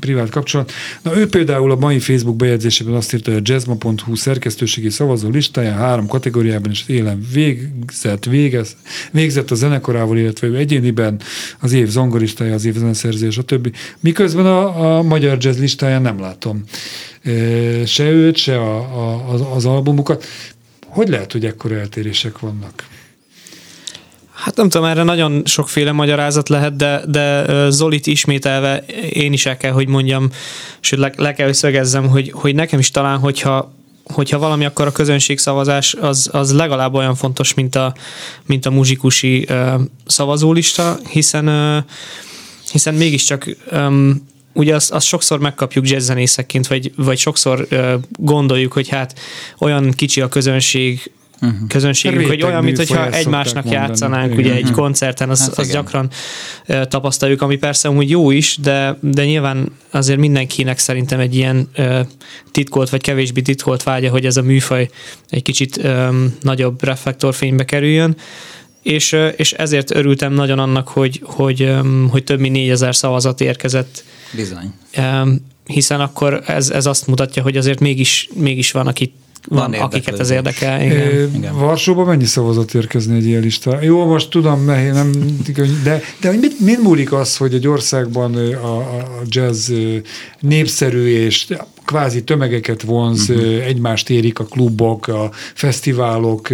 privát 0.00 0.30
kapcsolat. 0.30 0.72
Na 1.02 1.16
ő 1.16 1.28
például 1.28 1.70
a 1.70 1.76
mai 1.76 1.98
Facebook 1.98 2.36
bejegyzésében 2.36 2.94
azt 2.94 3.14
írta, 3.14 3.30
hogy 3.30 3.40
a 3.40 3.52
jazzma.hu 3.52 4.14
szerkesztőségi 4.14 4.90
szavazó 4.90 5.28
listáján 5.28 5.76
három 5.76 6.06
kategóriában 6.06 6.70
is 6.70 6.84
élen 6.86 7.26
végzett, 7.32 8.24
végez, 8.24 8.76
végzett 9.10 9.50
a 9.50 9.54
zenekorával, 9.54 10.18
illetve 10.18 10.46
ő 10.46 10.56
egyéniben 10.56 11.20
az 11.60 11.72
év 11.72 11.88
zongoristája, 11.88 12.54
az 12.54 12.64
év 12.64 12.76
zeneszerző, 12.76 13.30
stb. 13.30 13.76
Miközben 14.00 14.46
a, 14.46 14.96
a 14.96 15.02
magyar 15.02 15.36
jazz 15.40 15.58
listáján 15.58 16.02
nem 16.02 16.20
látom 16.20 16.64
se 17.84 18.10
őt, 18.10 18.36
se 18.36 18.60
a, 18.60 18.76
a, 18.78 19.54
az 19.54 19.64
albumukat. 19.64 20.24
Hogy 20.86 21.08
lehet, 21.08 21.32
hogy 21.32 21.44
ekkora 21.44 21.74
eltérések 21.74 22.38
vannak? 22.38 22.84
Hát 24.36 24.56
nem 24.56 24.68
tudom, 24.68 24.86
erre 24.86 25.02
nagyon 25.02 25.42
sokféle 25.44 25.92
magyarázat 25.92 26.48
lehet, 26.48 26.76
de, 26.76 27.02
de 27.06 27.44
Zolit 27.70 28.06
ismételve 28.06 28.84
én 29.10 29.32
is 29.32 29.46
el 29.46 29.56
kell, 29.56 29.72
hogy 29.72 29.88
mondjam, 29.88 30.30
sőt 30.80 30.98
le, 30.98 31.12
le 31.16 31.32
kell, 31.32 31.46
hogy 31.46 31.54
szögezzem, 31.54 32.08
hogy, 32.08 32.30
hogy 32.34 32.54
nekem 32.54 32.78
is 32.78 32.90
talán, 32.90 33.18
hogyha 33.18 33.74
hogyha 34.12 34.38
valami, 34.38 34.64
akkor 34.64 34.86
a 34.86 34.92
közönségszavazás 34.92 35.94
az, 35.94 36.28
az 36.32 36.52
legalább 36.52 36.94
olyan 36.94 37.14
fontos, 37.14 37.54
mint 37.54 37.74
a, 37.74 37.94
mint 38.44 38.66
a 38.66 38.70
muzsikusi 38.70 39.46
uh, 39.50 39.80
szavazólista, 40.06 40.98
hiszen 41.10 41.48
uh, 41.48 41.84
hiszen 42.70 42.94
mégiscsak 42.94 43.56
um, 43.72 44.26
ugye 44.52 44.74
azt, 44.74 44.90
azt 44.90 45.06
sokszor 45.06 45.38
megkapjuk 45.38 45.88
jazzzenészekként, 45.88 46.66
vagy, 46.66 46.92
vagy 46.96 47.18
sokszor 47.18 47.66
uh, 47.70 47.92
gondoljuk, 48.10 48.72
hogy 48.72 48.88
hát 48.88 49.18
olyan 49.58 49.90
kicsi 49.90 50.20
a 50.20 50.28
közönség, 50.28 51.10
uh-huh. 51.40 51.58
közönségünk, 51.68 52.20
Réteg 52.20 52.34
hogy 52.34 52.50
olyan, 52.50 52.64
mintha 52.64 53.10
egymásnak 53.10 53.64
mondani. 53.64 53.86
játszanánk 53.86 54.32
Igen. 54.32 54.38
ugye 54.38 54.54
egy 54.54 54.62
uh-huh. 54.62 54.76
koncerten, 54.76 55.30
az, 55.30 55.40
hát 55.40 55.58
az 55.58 55.70
gyakran 55.70 56.10
tapasztaljuk, 56.66 57.42
ami 57.42 57.56
persze 57.56 57.90
úgy 57.90 58.10
jó 58.10 58.30
is, 58.30 58.58
de, 58.62 58.98
de 59.00 59.24
nyilván 59.24 59.72
azért 59.90 60.18
mindenkinek 60.18 60.78
szerintem 60.78 61.20
egy 61.20 61.34
ilyen 61.34 61.68
titkolt, 62.50 62.90
vagy 62.90 63.00
kevésbé 63.00 63.40
titkolt 63.40 63.82
vágya, 63.82 64.10
hogy 64.10 64.26
ez 64.26 64.36
a 64.36 64.42
műfaj 64.42 64.90
egy 65.30 65.42
kicsit 65.42 65.76
um, 65.76 66.34
nagyobb 66.40 66.84
reflektorfénybe 66.84 67.64
kerüljön 67.64 68.16
és, 68.86 69.16
és 69.36 69.52
ezért 69.52 69.94
örültem 69.94 70.32
nagyon 70.32 70.58
annak, 70.58 70.88
hogy, 70.88 71.22
hogy, 71.24 71.72
hogy 72.10 72.24
több 72.24 72.40
mint 72.40 72.54
4000 72.54 72.96
szavazat 72.96 73.40
érkezett. 73.40 74.04
Bizony. 74.32 74.74
Hiszen 75.64 76.00
akkor 76.00 76.42
ez, 76.46 76.70
ez 76.70 76.86
azt 76.86 77.06
mutatja, 77.06 77.42
hogy 77.42 77.56
azért 77.56 77.80
mégis, 77.80 78.28
mégis 78.34 78.72
van, 78.72 78.86
aki 78.86 79.12
van, 79.48 79.70
van 79.70 79.80
akiket 79.80 80.18
ez 80.18 80.30
érdekel. 80.30 80.82
Igen. 80.82 81.34
igen. 81.34 81.54
Varsóban 81.58 82.06
mennyi 82.06 82.24
szavazat 82.24 82.74
érkezni 82.74 83.16
egy 83.16 83.26
ilyen 83.26 83.42
lista? 83.42 83.82
Jó, 83.82 84.06
most 84.06 84.30
tudom, 84.30 84.64
nem, 84.64 85.12
de, 85.82 86.00
de 86.20 86.30
mit, 86.30 86.60
mit 86.60 86.82
múlik 86.82 87.12
az, 87.12 87.36
hogy 87.36 87.54
egy 87.54 87.68
országban 87.68 88.34
a, 88.54 88.76
a 88.76 89.22
jazz 89.28 89.72
népszerű 90.40 91.06
és 91.06 91.46
kvázi 91.84 92.24
tömegeket 92.24 92.82
vonz, 92.82 93.30
uh-huh. 93.30 93.64
egymást 93.64 94.10
érik 94.10 94.38
a 94.38 94.44
klubok, 94.44 95.08
a 95.08 95.30
fesztiválok, 95.54 96.48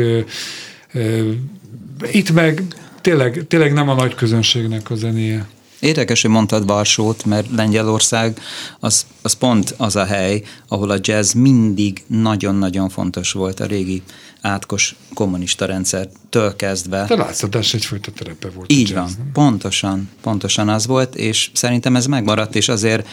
itt 2.13 2.33
meg 2.33 2.63
tényleg, 3.01 3.45
tényleg 3.49 3.73
nem 3.73 3.89
a 3.89 3.95
nagy 3.95 4.15
közönségnek 4.15 4.91
a 4.91 4.95
zenéje. 4.95 5.47
Érdekes, 5.83 6.23
hogy 6.23 6.31
mondtad 6.31 6.67
Varsót, 6.67 7.25
mert 7.25 7.47
Lengyelország 7.57 8.41
az, 8.81 9.07
az 9.23 9.33
pont 9.33 9.75
az 9.77 9.97
a 9.97 10.05
hely, 10.05 10.43
ahol 10.69 10.91
a 10.91 10.99
jazz 11.01 11.33
mindig 11.33 12.05
nagyon-nagyon 12.07 12.89
fontos 12.89 13.33
volt 13.33 13.61
a 13.61 13.67
régi 13.67 14.03
átkos 14.41 14.95
kommunista 15.15 15.67
rendszertől 15.67 16.57
kezdve. 16.57 17.05
De 17.09 17.17
látszatás 17.17 17.75
egyfajta 17.75 18.11
terepe 18.11 18.51
volt. 18.51 18.73
Így 18.73 18.95
van, 18.95 19.11
pontosan, 19.33 20.11
pontosan 20.21 20.69
az 20.69 20.87
volt, 20.87 21.15
és 21.15 21.51
szerintem 21.53 21.97
ez 21.97 22.07
megmaradt, 22.07 22.55
és 22.55 22.69
azért, 22.69 23.09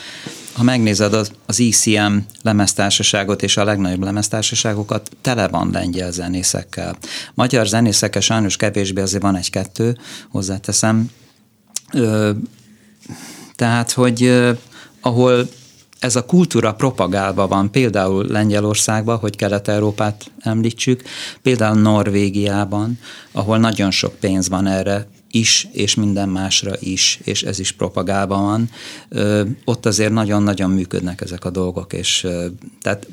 ha 0.54 0.64
megnézed 0.64 1.14
az, 1.14 1.32
az 1.46 1.60
ECM 1.60 2.18
lemeztársaságot 2.42 3.44
és 3.44 3.58
a 3.58 3.64
legnagyobb 3.64 4.04
lemeztársaságokat, 4.04 5.10
tele 5.22 5.48
van 5.48 5.70
lengyel 5.74 6.12
zenészekkel. 6.12 6.98
Magyar 7.34 7.68
zenészekkel 7.68 8.22
sajnos 8.22 8.56
kevésbé 8.56 9.02
azért 9.02 9.24
van 9.24 9.36
egy-kettő, 9.36 9.98
hozzáteszem. 10.32 11.10
Ö, 11.94 12.32
tehát, 13.60 13.92
hogy 13.92 14.48
ahol 15.02 15.48
ez 16.00 16.16
a 16.16 16.26
kultúra 16.26 16.74
propagálva 16.74 17.48
van, 17.48 17.72
például 17.72 18.26
Lengyelországban, 18.28 19.18
hogy 19.18 19.36
Kelet-Európát 19.36 20.32
említsük, 20.40 21.04
például 21.42 21.80
Norvégiában, 21.80 23.00
ahol 23.32 23.58
nagyon 23.58 23.92
sok 23.92 24.16
pénz 24.16 24.50
van 24.50 24.68
erre, 24.68 25.08
is, 25.32 25.68
és 25.72 25.96
minden 25.96 26.30
másra 26.30 26.72
is, 26.80 27.20
és 27.24 27.44
ez 27.44 27.60
is 27.60 27.72
propagálva 27.72 28.42
van. 28.42 28.70
Ö, 29.10 29.44
ott 29.66 29.86
azért 29.86 30.12
nagyon-nagyon 30.12 30.70
működnek 30.70 31.22
ezek 31.22 31.46
a 31.46 31.50
dolgok, 31.50 31.94
és 31.94 32.24
ö, 32.24 32.46
tehát 32.82 33.08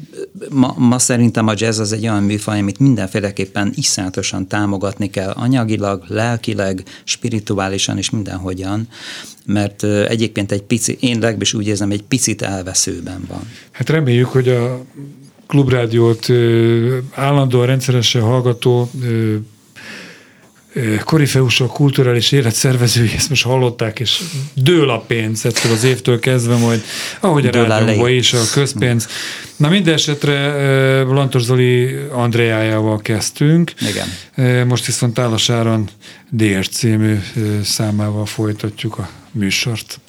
ma, 0.51 0.75
ma 0.79 0.99
szerintem 0.99 1.47
a 1.47 1.53
jazz 1.57 1.79
az 1.79 1.93
egy 1.93 2.03
olyan 2.03 2.23
műfaj, 2.23 2.59
amit 2.59 2.79
mindenféleképpen 2.79 3.73
iszonyatosan 3.75 4.47
támogatni 4.47 5.11
kell 5.11 5.31
anyagilag, 5.31 6.05
lelkileg, 6.09 6.83
spirituálisan 7.05 7.99
és 7.99 8.11
mindenhogyan, 8.11 8.89
mert 9.47 9.83
ö, 9.83 10.09
egyébként 10.09 10.53
egy 10.53 10.63
pici, 10.63 10.97
én 11.01 11.15
legalábbis 11.15 11.55
úgy 11.55 11.67
érzem, 11.67 11.91
egy 11.91 12.03
picit 12.03 12.43
elveszőben 12.43 13.25
van. 13.29 13.51
Hát 13.71 13.89
reméljük, 13.89 14.29
hogy 14.29 14.49
a 14.49 14.85
klubrádiót 15.47 16.27
állandóan 17.15 17.67
rendszeresen 17.67 18.23
hallgató 18.23 18.91
korifeusok, 21.05 21.73
kulturális 21.73 22.33
életszervezői 22.33 23.13
ezt 23.17 23.29
most 23.29 23.45
hallották, 23.45 24.01
és 24.01 24.21
dől 24.55 24.91
a 24.91 24.99
pénz 24.99 25.47
ettől 25.47 25.73
az 25.73 25.85
évtől 25.85 26.19
kezdve, 26.19 26.57
majd 26.57 26.85
ahogy 27.21 27.47
a 27.47 27.51
rádióban 27.51 28.11
is 28.11 28.33
a 28.33 28.41
közpénz. 28.53 29.09
Na 29.57 29.69
minden 29.69 29.95
esetre 29.95 31.03
Lantos 31.03 31.43
Zoli 31.43 31.95
Andreájával 32.13 32.99
kezdtünk. 32.99 33.73
Igen. 33.81 34.67
Most 34.67 34.87
viszont 34.87 35.15
Tálas 35.15 35.51
Áron 35.51 35.89
DR 36.31 36.69
című 36.69 37.19
számával 37.63 38.27
folytatjuk 38.27 38.99
a 38.99 39.09
műsort. 39.33 40.01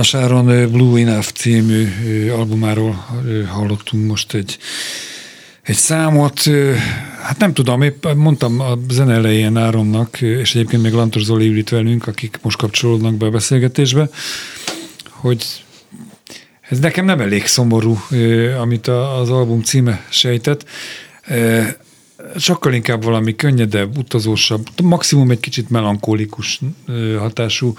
Tálas 0.00 0.14
Áron 0.24 0.70
Blue 0.70 1.00
Enough 1.00 1.26
című 1.26 1.88
albumáról 2.30 3.06
hallottunk 3.48 4.06
most 4.06 4.34
egy, 4.34 4.58
egy 5.62 5.74
számot. 5.76 6.42
Hát 7.22 7.38
nem 7.38 7.52
tudom, 7.52 7.82
épp 7.82 8.06
mondtam 8.16 8.60
a 8.60 8.78
zene 8.88 9.14
elején 9.14 9.56
Áronnak, 9.56 10.20
és 10.20 10.54
egyébként 10.54 10.82
még 10.82 10.92
Lantos 10.92 11.22
Zoli 11.22 11.48
ül 11.48 11.56
itt 11.56 11.68
velünk, 11.68 12.06
akik 12.06 12.38
most 12.42 12.56
kapcsolódnak 12.56 13.14
be 13.14 13.26
a 13.26 13.30
beszélgetésbe, 13.30 14.10
hogy 15.08 15.44
ez 16.60 16.78
nekem 16.78 17.04
nem 17.04 17.20
elég 17.20 17.46
szomorú, 17.46 17.98
amit 18.60 18.88
az 18.88 19.30
album 19.30 19.62
címe 19.62 20.06
sejtett. 20.08 20.64
Sokkal 22.36 22.72
inkább 22.72 23.04
valami 23.04 23.36
könnyedebb, 23.36 23.98
utazósabb, 23.98 24.66
maximum 24.82 25.30
egy 25.30 25.40
kicsit 25.40 25.70
melankolikus 25.70 26.60
hatású 27.18 27.74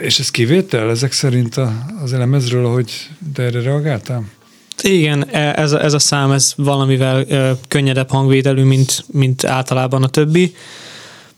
és 0.00 0.18
ez 0.18 0.30
kivétel 0.30 0.90
ezek 0.90 1.12
szerint 1.12 1.60
az 2.02 2.12
elemezről, 2.12 2.66
ahogy 2.66 3.08
de 3.34 3.42
erre 3.42 3.60
reagáltál? 3.60 4.24
Igen, 4.82 5.28
e, 5.30 5.54
ez 5.56 5.72
a, 5.72 5.82
ez 5.82 5.92
a 5.92 5.98
szám 5.98 6.30
ez 6.30 6.52
valamivel 6.56 7.24
ö, 7.28 7.50
könnyedebb 7.68 8.10
hangvételű, 8.10 8.62
mint, 8.62 9.04
mint 9.12 9.44
általában 9.44 10.02
a 10.02 10.08
többi, 10.08 10.54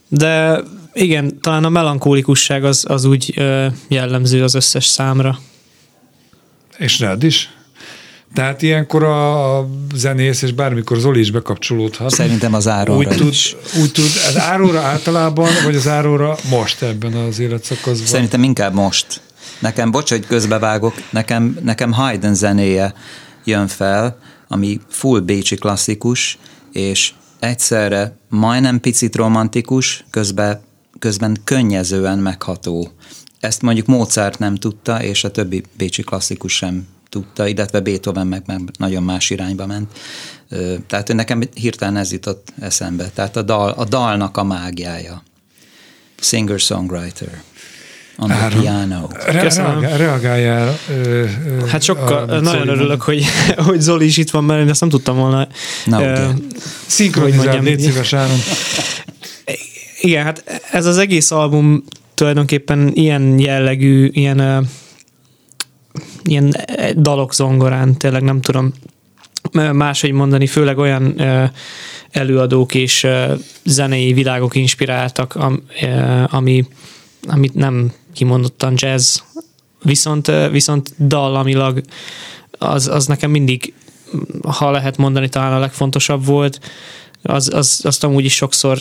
de 0.07 0.63
igen, 0.93 1.39
talán 1.41 1.63
a 1.63 1.69
melankólikusság 1.69 2.63
az, 2.63 2.85
az 2.87 3.05
úgy 3.05 3.33
ö, 3.35 3.67
jellemző 3.87 4.43
az 4.43 4.53
összes 4.53 4.85
számra. 4.85 5.39
És 6.77 6.99
rád 6.99 7.23
is? 7.23 7.54
Tehát 8.35 8.61
ilyenkor 8.61 9.03
a 9.03 9.67
zenész, 9.93 10.41
és 10.41 10.51
bármikor 10.51 10.97
Zoli 10.97 11.19
is 11.19 11.31
bekapcsolódhat. 11.31 12.09
Szerintem 12.09 12.53
az 12.53 12.67
áróra 12.67 12.97
úgy 12.97 13.07
tud, 13.07 13.27
is. 13.27 13.55
Úgy 13.81 13.91
tud, 13.91 14.05
az 14.27 14.37
áróra 14.37 14.79
általában, 14.79 15.49
vagy 15.63 15.75
az 15.75 15.87
áróra 15.87 16.37
most 16.49 16.81
ebben 16.81 17.13
az 17.13 17.39
életszakaszban? 17.39 18.07
Szerintem 18.07 18.43
inkább 18.43 18.73
most. 18.73 19.21
Nekem, 19.59 19.91
bocs, 19.91 20.09
hogy 20.09 20.25
közbevágok, 20.25 20.93
nekem, 21.09 21.57
nekem 21.63 21.91
Haydn 21.91 22.33
zenéje 22.33 22.93
jön 23.43 23.67
fel, 23.67 24.17
ami 24.47 24.79
full 24.89 25.19
bécsi 25.19 25.55
klasszikus, 25.55 26.37
és 26.71 27.11
egyszerre 27.39 28.17
majdnem 28.29 28.79
picit 28.79 29.15
romantikus, 29.15 30.05
közben, 30.09 30.61
közben 30.99 31.37
könnyezően 31.43 32.19
megható. 32.19 32.91
Ezt 33.39 33.61
mondjuk 33.61 33.85
Mozart 33.85 34.39
nem 34.39 34.55
tudta, 34.55 35.03
és 35.03 35.23
a 35.23 35.31
többi 35.31 35.63
bécsi 35.77 36.01
klasszikus 36.01 36.53
sem 36.53 36.87
tudta, 37.15 37.47
illetve 37.47 37.79
Beethoven 37.79 38.27
meg, 38.27 38.43
meg 38.45 38.61
nagyon 38.77 39.03
más 39.03 39.29
irányba 39.29 39.65
ment. 39.65 39.91
Tehát 40.87 41.13
nekem 41.13 41.41
hirtelen 41.53 41.97
ez 41.97 42.11
jutott 42.11 42.53
eszembe. 42.59 43.09
Tehát 43.13 43.35
a, 43.35 43.41
dal, 43.41 43.69
a 43.69 43.83
dalnak 43.83 44.37
a 44.37 44.43
mágiája. 44.43 45.23
Singer-songwriter. 46.19 47.41
On 48.17 48.27
the 48.27 48.37
Áron, 48.37 48.61
piano. 48.61 49.07
Re- 49.25 49.97
reagáljál. 49.97 50.77
Ö, 50.89 50.93
ö, 50.93 51.65
hát 51.67 51.81
sokkal, 51.81 52.25
nagyon 52.25 52.43
Zoli 52.43 52.69
örülök, 52.69 53.01
hogy, 53.01 53.25
hogy 53.67 53.79
Zoli 53.79 54.05
is 54.05 54.17
itt 54.17 54.29
van, 54.29 54.43
mert 54.43 54.61
én 54.61 54.69
ezt 54.69 54.79
nem 54.79 54.89
tudtam 54.89 55.17
volna. 55.17 55.47
Na, 55.85 56.01
uh, 56.01 56.29
Szinkronizál, 56.85 57.61
légy 57.61 57.79
szíves, 57.79 58.13
Áron. 58.13 58.37
Igen, 60.01 60.23
hát 60.23 60.61
ez 60.71 60.85
az 60.85 60.97
egész 60.97 61.31
album 61.31 61.83
tulajdonképpen 62.13 62.91
ilyen 62.93 63.39
jellegű, 63.39 64.09
ilyen 64.13 64.67
ilyen 66.23 66.53
eh, 66.55 66.89
dalok 66.91 67.33
zongorán, 67.33 67.97
tényleg 67.97 68.21
nem 68.23 68.41
tudom 68.41 68.73
máshogy 69.73 70.11
mondani, 70.11 70.47
főleg 70.47 70.77
olyan 70.77 71.19
eh, 71.19 71.49
előadók 72.11 72.73
és 72.73 73.03
eh, 73.03 73.31
zenei 73.63 74.13
világok 74.13 74.55
inspiráltak, 74.55 75.37
ami, 76.27 76.65
amit 77.27 77.53
nem 77.53 77.91
kimondottan 78.13 78.73
jazz, 78.75 79.17
viszont, 79.83 80.31
viszont 80.51 80.93
dallamilag 80.99 81.81
az, 82.51 82.87
az 82.87 83.05
nekem 83.05 83.31
mindig, 83.31 83.73
ha 84.47 84.71
lehet 84.71 84.97
mondani, 84.97 85.29
talán 85.29 85.53
a 85.53 85.59
legfontosabb 85.59 86.25
volt, 86.25 86.59
az, 87.21 87.53
az, 87.53 87.81
azt 87.83 88.03
amúgy 88.03 88.25
is 88.25 88.35
sokszor 88.35 88.79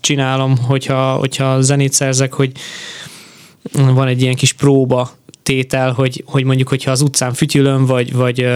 csinálom, 0.00 0.58
hogyha, 0.58 1.14
hogyha 1.14 1.60
zenét 1.60 1.92
szerzek, 1.92 2.32
hogy 2.32 2.52
van 3.72 4.06
egy 4.06 4.22
ilyen 4.22 4.34
kis 4.34 4.52
próba 4.52 5.10
tétel, 5.42 5.92
hogy, 5.92 6.24
hogy 6.26 6.44
mondjuk, 6.44 6.68
hogyha 6.68 6.90
az 6.90 7.00
utcán 7.00 7.32
fütyülöm, 7.32 7.86
vagy, 7.86 8.12
vagy 8.12 8.46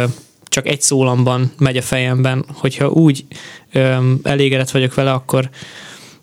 csak 0.54 0.66
egy 0.66 0.80
szólamban 0.80 1.52
megy 1.58 1.76
a 1.76 1.82
fejemben, 1.82 2.44
hogyha 2.52 2.88
úgy 2.88 3.24
öm, 3.72 4.20
elégedett 4.22 4.70
vagyok 4.70 4.94
vele, 4.94 5.12
akkor, 5.12 5.48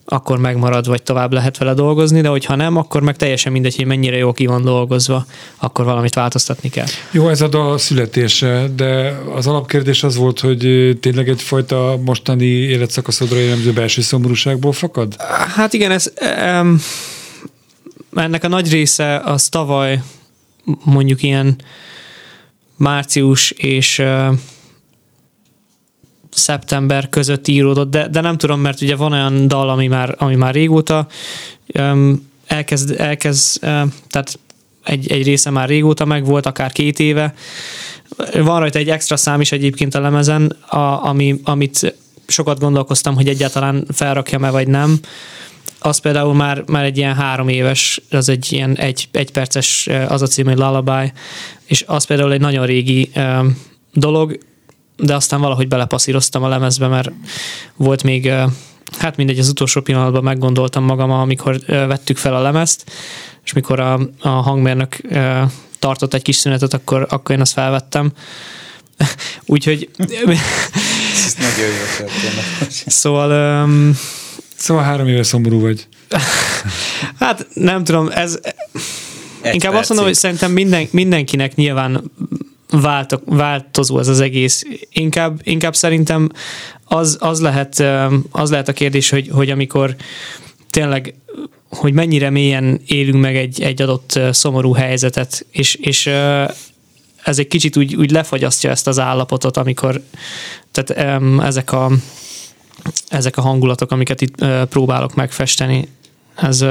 akkor 0.05 0.37
megmarad, 0.37 0.87
vagy 0.87 1.03
tovább 1.03 1.33
lehet 1.33 1.57
vele 1.57 1.73
dolgozni, 1.73 2.21
de 2.21 2.27
hogyha 2.27 2.55
nem, 2.55 2.77
akkor 2.77 3.01
meg 3.01 3.15
teljesen 3.15 3.51
mindegy, 3.51 3.75
hogy 3.75 3.85
mennyire 3.85 4.17
jó 4.17 4.31
ki 4.31 4.45
van 4.45 4.63
dolgozva, 4.63 5.25
akkor 5.57 5.85
valamit 5.85 6.15
változtatni 6.15 6.69
kell. 6.69 6.85
Jó, 7.11 7.29
ez 7.29 7.41
a 7.41 7.47
dal 7.47 7.77
születése, 7.77 8.67
de 8.75 9.19
az 9.35 9.47
alapkérdés 9.47 10.03
az 10.03 10.15
volt, 10.15 10.39
hogy 10.39 10.91
tényleg 10.99 11.29
egyfajta 11.29 11.99
mostani 12.05 12.45
életszakaszodra 12.45 13.39
jellemző 13.39 13.73
belső 13.73 14.01
szomorúságból 14.01 14.71
fakad? 14.71 15.15
Hát 15.55 15.73
igen, 15.73 15.91
ez 15.91 16.13
um, 16.61 16.81
ennek 18.15 18.43
a 18.43 18.47
nagy 18.47 18.71
része 18.71 19.19
az 19.19 19.49
tavaly 19.49 20.01
mondjuk 20.83 21.23
ilyen 21.23 21.55
március 22.77 23.51
és 23.51 23.99
uh, 23.99 24.37
szeptember 26.29 27.09
között 27.09 27.47
íródott, 27.47 27.91
de, 27.91 28.07
de 28.07 28.21
nem 28.21 28.37
tudom, 28.37 28.59
mert 28.59 28.81
ugye 28.81 28.95
van 28.95 29.11
olyan 29.11 29.47
dal, 29.47 29.69
ami 29.69 29.87
már, 29.87 30.15
ami 30.17 30.35
már 30.35 30.53
régóta 30.53 31.07
um, 31.79 32.29
elkezd, 32.47 32.95
elkezd 32.99 33.63
uh, 33.63 33.69
tehát 34.09 34.39
egy, 34.83 35.11
egy 35.11 35.23
része 35.23 35.49
már 35.49 35.67
régóta 35.67 36.05
meg 36.05 36.25
volt, 36.25 36.45
akár 36.45 36.71
két 36.71 36.99
éve. 36.99 37.33
Van 38.33 38.59
rajta 38.59 38.79
egy 38.79 38.89
extra 38.89 39.17
szám 39.17 39.41
is 39.41 39.51
egyébként 39.51 39.95
a 39.95 39.99
lemezen, 39.99 40.55
a, 40.67 41.05
ami, 41.05 41.39
amit 41.43 41.95
sokat 42.27 42.59
gondolkoztam, 42.59 43.15
hogy 43.15 43.27
egyáltalán 43.27 43.85
felrakjam-e 43.93 44.49
vagy 44.49 44.67
nem 44.67 44.99
az 45.83 45.97
például 45.97 46.33
már, 46.33 46.63
már 46.67 46.83
egy 46.83 46.97
ilyen 46.97 47.15
három 47.15 47.47
éves, 47.47 48.01
az 48.09 48.29
egy 48.29 48.53
ilyen 48.53 48.75
egy, 48.75 49.07
egy 49.11 49.31
perces, 49.31 49.89
az 50.07 50.21
a 50.21 50.27
cím, 50.27 50.45
hogy 50.45 50.57
Lullaby, 50.57 51.11
és 51.65 51.83
az 51.87 52.03
például 52.03 52.33
egy 52.33 52.39
nagyon 52.39 52.65
régi 52.65 53.09
um, 53.15 53.57
dolog, 53.93 54.37
de 54.97 55.15
aztán 55.15 55.41
valahogy 55.41 55.67
belepasszíroztam 55.67 56.43
a 56.43 56.47
lemezbe, 56.47 56.87
mert 56.87 57.11
volt 57.75 58.03
még, 58.03 58.25
uh, 58.25 58.51
hát 58.97 59.17
mindegy, 59.17 59.39
az 59.39 59.49
utolsó 59.49 59.81
pillanatban 59.81 60.23
meggondoltam 60.23 60.83
magam, 60.83 61.11
amikor 61.11 61.55
uh, 61.55 61.65
vettük 61.67 62.17
fel 62.17 62.35
a 62.35 62.41
lemezt, 62.41 62.91
és 63.43 63.53
mikor 63.53 63.79
a, 63.79 63.99
a 64.19 64.29
hangmérnök 64.29 64.97
uh, 65.03 65.41
tartott 65.79 66.13
egy 66.13 66.21
kis 66.21 66.35
szünetet, 66.35 66.73
akkor, 66.73 67.07
akkor 67.09 67.35
én 67.35 67.41
azt 67.41 67.53
felvettem. 67.53 68.11
Úgyhogy... 69.45 69.89
Ez 71.25 71.35
nagyon 71.37 71.69
jó 71.69 72.07
Szóval 72.85 73.63
um, 73.63 73.97
Szóval 74.61 74.83
három 74.83 75.07
éve 75.07 75.23
szomorú 75.23 75.59
vagy. 75.59 75.87
hát 77.19 77.47
nem 77.53 77.83
tudom, 77.83 78.09
ez... 78.09 78.39
Egy 79.41 79.53
inkább 79.53 79.71
percig. 79.71 79.79
azt 79.79 79.89
mondom, 79.89 80.05
hogy 80.05 80.15
szerintem 80.15 80.51
minden, 80.51 80.87
mindenkinek 80.91 81.55
nyilván 81.55 82.11
váltok, 82.69 83.21
változó 83.25 83.99
ez 83.99 84.07
az 84.07 84.19
egész. 84.19 84.63
Inkább, 84.91 85.39
inkább 85.43 85.75
szerintem 85.75 86.29
az, 86.83 87.17
az, 87.19 87.41
lehet, 87.41 87.83
az 88.31 88.49
lehet 88.49 88.67
a 88.67 88.73
kérdés, 88.73 89.09
hogy, 89.09 89.29
hogy 89.31 89.49
amikor 89.49 89.95
tényleg 90.69 91.15
hogy 91.69 91.93
mennyire 91.93 92.29
mélyen 92.29 92.81
élünk 92.85 93.21
meg 93.21 93.35
egy, 93.35 93.61
egy 93.61 93.81
adott 93.81 94.19
szomorú 94.31 94.73
helyzetet, 94.73 95.45
és, 95.51 95.75
és 95.75 96.05
ez 97.23 97.39
egy 97.39 97.47
kicsit 97.47 97.77
úgy, 97.77 97.95
úgy 97.95 98.11
lefagyasztja 98.11 98.69
ezt 98.69 98.87
az 98.87 98.99
állapotot, 98.99 99.57
amikor 99.57 100.01
tehát 100.71 101.19
ezek 101.43 101.71
a 101.71 101.91
ezek 103.07 103.37
a 103.37 103.41
hangulatok, 103.41 103.91
amiket 103.91 104.21
itt 104.21 104.45
próbálok 104.69 105.15
megfesteni, 105.15 105.87
ez 106.35 106.65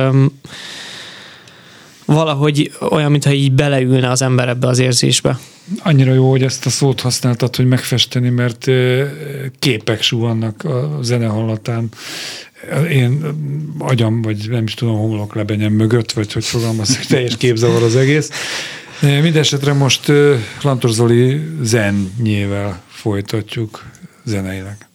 valahogy 2.04 2.72
olyan, 2.90 3.10
mintha 3.10 3.32
így 3.32 3.52
beleülne 3.52 4.10
az 4.10 4.22
ember 4.22 4.48
ebbe 4.48 4.66
az 4.66 4.78
érzésbe. 4.78 5.38
Annyira 5.82 6.12
jó, 6.12 6.30
hogy 6.30 6.42
ezt 6.42 6.66
a 6.66 6.70
szót 6.70 7.00
használtad, 7.00 7.56
hogy 7.56 7.66
megfesteni, 7.66 8.28
mert 8.28 8.66
képek 9.58 10.02
suhannak 10.02 10.64
a 10.64 10.98
zene 11.02 11.26
hallatán. 11.26 11.88
Én 12.90 13.24
agyam, 13.78 14.22
vagy 14.22 14.50
nem 14.50 14.64
is 14.64 14.74
tudom, 14.74 14.96
homlok 14.96 15.34
lebenyem 15.34 15.72
mögött, 15.72 16.12
vagy 16.12 16.32
hogy 16.32 16.44
fogalmazok, 16.44 17.00
teljes 17.00 17.36
képzavar 17.36 17.82
az 17.82 17.96
egész. 17.96 18.30
Mindenesetre 19.00 19.72
most 19.72 20.12
Lantor 20.62 20.90
Zoli 20.90 21.40
zennyével 21.62 22.82
folytatjuk 22.88 23.84
zeneileg. 24.24 24.89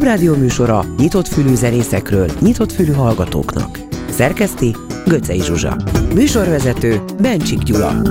Klubrádió 0.00 0.34
műsora 0.34 0.84
nyitott 0.98 1.28
fülű 1.28 1.54
zenészekről, 1.54 2.30
nyitott 2.40 2.72
fülű 2.72 2.92
hallgatóknak. 2.92 3.78
Szerkeszti 4.10 4.76
Göcej 5.06 5.38
Zsuzsa. 5.38 5.76
Műsorvezető 6.14 7.00
Bencsik 7.20 7.58
Gyula. 7.58 8.02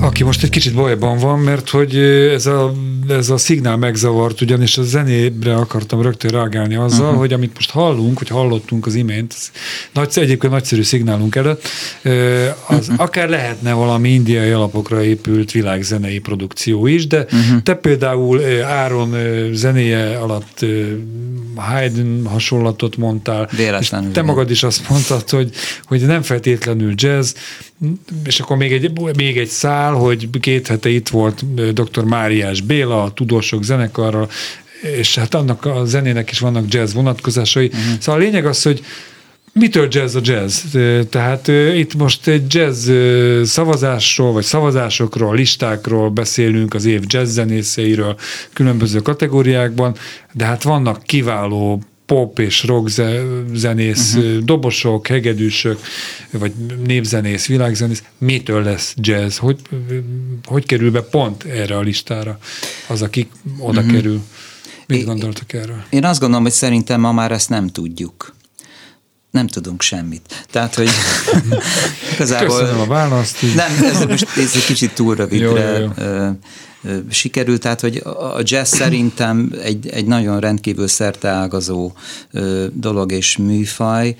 Aki 0.00 0.24
most 0.24 0.42
egy 0.42 0.50
kicsit 0.50 0.74
bajban 0.74 1.18
van, 1.18 1.38
mert 1.38 1.68
hogy 1.68 1.96
ez 2.34 2.46
a 2.46 2.72
ez 3.10 3.30
a 3.30 3.36
szignál 3.36 3.76
megzavart, 3.76 4.40
ugyanis 4.40 4.78
a 4.78 4.82
zenébre 4.82 5.54
akartam 5.54 6.02
rögtön 6.02 6.30
reagálni 6.30 6.74
azzal, 6.74 7.04
uh-huh. 7.04 7.18
hogy 7.18 7.32
amit 7.32 7.54
most 7.54 7.70
hallunk, 7.70 8.18
hogy 8.18 8.28
hallottunk 8.28 8.86
az 8.86 8.94
imént, 8.94 9.34
nagy, 9.92 10.08
egyébként 10.14 10.52
nagyszerű 10.52 10.82
szignálunk 10.82 11.34
előtt, 11.34 11.68
az 12.68 12.88
uh-huh. 12.88 13.00
akár 13.00 13.28
lehetne 13.28 13.72
valami 13.72 14.08
indiai 14.08 14.50
alapokra 14.50 15.02
épült 15.02 15.50
világzenei 15.50 16.18
produkció 16.18 16.86
is, 16.86 17.06
de 17.06 17.20
uh-huh. 17.20 17.62
te 17.62 17.74
például 17.74 18.40
Áron 18.64 19.14
zenéje 19.52 20.16
alatt 20.18 20.64
Haydn 21.60 22.26
hasonlatot 22.26 22.96
mondtál, 22.96 23.48
Véletlenül. 23.56 24.08
és 24.08 24.14
te 24.14 24.22
magad 24.22 24.50
is 24.50 24.62
azt 24.62 24.88
mondtad, 24.88 25.30
hogy, 25.30 25.50
hogy 25.84 26.00
nem 26.00 26.22
feltétlenül 26.22 26.92
jazz, 26.96 27.34
és 28.24 28.40
akkor 28.40 28.56
még 28.56 28.72
egy, 28.72 29.16
még 29.16 29.38
egy 29.38 29.48
szál, 29.48 29.92
hogy 29.92 30.28
két 30.40 30.66
hete 30.66 30.88
itt 30.88 31.08
volt 31.08 31.44
dr. 31.72 32.04
Máriás 32.04 32.60
Béla, 32.60 33.02
a 33.02 33.12
Tudósok 33.12 33.64
zenekarral, 33.64 34.30
és 34.96 35.14
hát 35.14 35.34
annak 35.34 35.64
a 35.64 35.84
zenének 35.84 36.30
is 36.30 36.38
vannak 36.38 36.72
jazz 36.72 36.94
vonatkozásai. 36.94 37.66
Uh-huh. 37.66 37.98
Szóval 38.00 38.20
a 38.20 38.24
lényeg 38.24 38.46
az, 38.46 38.62
hogy 38.62 38.82
mitől 39.58 39.88
jazz 39.90 40.14
a 40.14 40.20
jazz? 40.22 40.76
Tehát 41.10 41.48
itt 41.74 41.94
most 41.94 42.26
egy 42.26 42.54
jazz 42.54 42.90
szavazásról, 43.42 44.32
vagy 44.32 44.44
szavazásokról, 44.44 45.34
listákról 45.34 46.10
beszélünk, 46.10 46.74
az 46.74 46.84
év 46.84 47.02
jazz 47.06 47.32
zenészeiről, 47.32 48.16
különböző 48.52 48.98
kategóriákban, 49.00 49.96
de 50.32 50.44
hát 50.44 50.62
vannak 50.62 51.02
kiváló 51.02 51.82
pop 52.06 52.38
és 52.38 52.64
rock 52.64 52.88
zenész, 53.54 54.14
uh-huh. 54.14 54.38
dobosok, 54.38 55.06
hegedűsök, 55.06 55.80
vagy 56.30 56.52
népzenész, 56.86 57.46
világzenész, 57.46 58.02
mitől 58.18 58.62
lesz 58.62 58.94
jazz? 58.96 59.36
Hogy, 59.36 59.56
hogy 60.44 60.66
kerül 60.66 60.90
be 60.90 61.02
pont 61.02 61.44
erre 61.44 61.76
a 61.76 61.80
listára 61.80 62.38
az, 62.86 63.02
aki 63.02 63.28
oda 63.58 63.80
uh-huh. 63.80 63.94
kerül? 63.94 64.20
Mit 64.86 65.04
gondoltak 65.04 65.52
erről? 65.52 65.82
Én 65.90 66.04
azt 66.04 66.20
gondolom, 66.20 66.44
hogy 66.44 66.52
szerintem 66.52 67.00
ma 67.00 67.12
már 67.12 67.32
ezt 67.32 67.48
nem 67.48 67.66
tudjuk. 67.66 68.36
Nem 69.38 69.46
tudunk 69.46 69.82
semmit. 69.82 70.46
Tehát, 70.50 70.74
hogy 70.74 70.88
igazából... 72.14 72.58
Köszönöm 72.58 72.80
a 72.80 72.86
választ. 72.86 73.42
Nem, 73.54 73.84
ez, 73.84 74.04
most, 74.04 74.26
ez 74.36 74.52
egy 74.54 74.64
kicsit 74.64 74.94
túl 74.94 75.14
rövidre 75.14 75.78
jó, 75.78 75.92
jó, 75.96 76.04
jó 76.06 76.30
sikerült, 77.10 77.60
tehát 77.60 77.80
hogy 77.80 77.96
a 78.04 78.40
jazz 78.42 78.74
szerintem 78.74 79.52
egy, 79.62 79.88
egy 79.88 80.06
nagyon 80.06 80.40
rendkívül 80.40 80.88
szerteágazó 80.88 81.92
dolog 82.72 83.12
és 83.12 83.36
műfaj. 83.36 84.16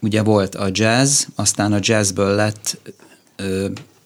Ugye 0.00 0.22
volt 0.22 0.54
a 0.54 0.68
jazz, 0.72 1.24
aztán 1.34 1.72
a 1.72 1.78
jazzből 1.80 2.34
lett 2.34 2.78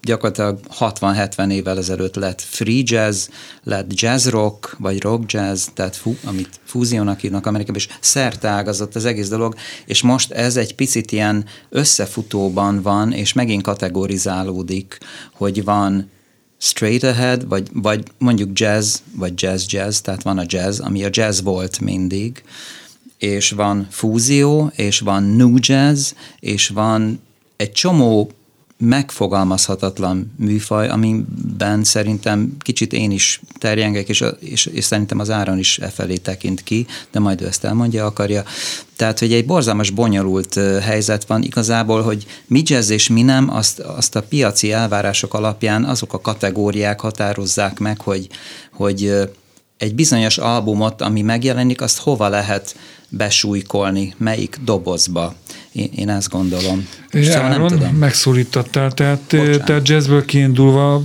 gyakorlatilag 0.02 0.58
60-70 0.78 1.52
évvel 1.52 1.78
ezelőtt 1.78 2.14
lett 2.14 2.40
free 2.40 2.82
jazz, 2.84 3.28
lett 3.64 4.00
jazz 4.00 4.28
rock, 4.28 4.76
vagy 4.78 5.02
rock 5.02 5.32
jazz, 5.32 5.66
tehát 5.74 5.96
fú, 5.96 6.16
amit 6.24 6.60
fúziónak 6.64 7.20
hívnak 7.20 7.46
Amerikában, 7.46 7.80
és 7.80 7.88
szerteágazott 8.00 8.94
az 8.94 9.04
egész 9.04 9.28
dolog, 9.28 9.54
és 9.86 10.02
most 10.02 10.30
ez 10.30 10.56
egy 10.56 10.74
picit 10.74 11.12
ilyen 11.12 11.44
összefutóban 11.68 12.82
van, 12.82 13.12
és 13.12 13.32
megint 13.32 13.62
kategorizálódik, 13.62 14.98
hogy 15.32 15.64
van 15.64 16.10
straight 16.58 17.02
ahead, 17.02 17.48
vagy, 17.48 17.68
vagy 17.72 18.02
mondjuk 18.18 18.58
jazz, 18.58 18.96
vagy 19.14 19.42
jazz-jazz, 19.42 19.98
tehát 19.98 20.22
van 20.22 20.38
a 20.38 20.44
jazz, 20.46 20.80
ami 20.80 21.04
a 21.04 21.08
jazz 21.10 21.40
volt 21.40 21.80
mindig, 21.80 22.42
és 23.18 23.50
van 23.50 23.86
fúzió, 23.90 24.72
és 24.74 25.00
van 25.00 25.22
new 25.22 25.54
jazz, 25.58 26.12
és 26.40 26.68
van 26.68 27.20
egy 27.56 27.72
csomó 27.72 28.30
megfogalmazhatatlan 28.80 30.32
műfaj, 30.36 30.88
amiben 30.88 31.84
szerintem 31.84 32.56
kicsit 32.58 32.92
én 32.92 33.10
is 33.10 33.40
terjengek, 33.58 34.08
és, 34.08 34.24
és, 34.38 34.66
és 34.66 34.84
szerintem 34.84 35.18
az 35.18 35.30
áron 35.30 35.58
is 35.58 35.78
e 35.78 35.88
felé 35.88 36.16
tekint 36.16 36.62
ki, 36.62 36.86
de 37.10 37.18
majd 37.18 37.40
ő 37.40 37.46
ezt 37.46 37.64
elmondja, 37.64 38.06
akarja. 38.06 38.44
Tehát, 38.96 39.18
hogy 39.18 39.32
egy 39.32 39.46
borzalmas, 39.46 39.90
bonyolult 39.90 40.54
helyzet 40.82 41.26
van 41.26 41.42
igazából, 41.42 42.02
hogy 42.02 42.26
mi 42.46 42.62
jazz 42.64 42.90
és 42.90 43.08
mi 43.08 43.22
nem, 43.22 43.54
azt, 43.54 43.78
azt 43.78 44.16
a 44.16 44.22
piaci 44.22 44.72
elvárások 44.72 45.34
alapján 45.34 45.84
azok 45.84 46.12
a 46.12 46.20
kategóriák 46.20 47.00
határozzák 47.00 47.78
meg, 47.78 48.00
hogy, 48.00 48.28
hogy 48.72 49.28
egy 49.76 49.94
bizonyos 49.94 50.38
albumot, 50.38 51.00
ami 51.00 51.22
megjelenik, 51.22 51.80
azt 51.80 51.98
hova 51.98 52.28
lehet 52.28 52.76
besújkolni, 53.08 54.14
melyik 54.16 54.58
dobozba. 54.64 55.34
Én, 55.80 55.90
én 55.96 56.08
ezt 56.08 56.28
gondolom. 56.28 56.88
Szóval 57.12 57.40
Áron, 57.40 57.58
nem 57.58 57.78
tudom. 57.78 57.94
megszólítottál, 57.94 58.92
tehát, 58.92 59.20
tehát 59.64 59.88
jazzből 59.88 60.24
kiindulva 60.24 61.02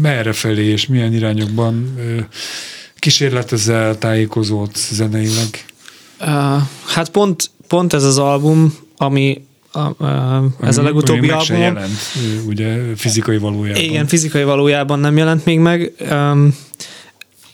merre 0.00 0.32
felé 0.32 0.64
és 0.64 0.86
milyen 0.86 1.12
irányokban 1.12 1.94
kísérletezel, 2.98 3.98
tájékozódsz 3.98 4.92
zeneileg? 4.92 5.64
Uh, 6.20 6.26
hát 6.86 7.08
pont, 7.10 7.50
pont 7.68 7.92
ez 7.92 8.04
az 8.04 8.18
album, 8.18 8.74
ami 8.96 9.44
a, 9.72 10.04
a, 10.04 10.44
ez 10.60 10.78
ami, 10.78 10.86
a 10.86 10.88
legutóbbi 10.88 11.30
ami 11.30 11.38
album. 11.38 11.56
jelent, 11.56 11.98
ugye 12.46 12.78
fizikai 12.96 13.38
valójában. 13.38 13.82
Igen, 13.82 14.06
fizikai 14.06 14.44
valójában 14.44 14.98
nem 14.98 15.16
jelent 15.16 15.44
még 15.44 15.58
meg. 15.58 15.92
Um, 16.10 16.56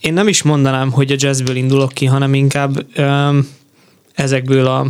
én 0.01 0.13
nem 0.13 0.29
is 0.29 0.43
mondanám, 0.43 0.91
hogy 0.91 1.13
a 1.13 1.17
jazzből 1.19 1.57
indulok 1.57 1.93
ki, 1.93 2.07
hanem 2.07 2.35
inkább 2.35 2.87
um, 2.99 3.49
ezekből 4.15 4.67
a 4.67 4.87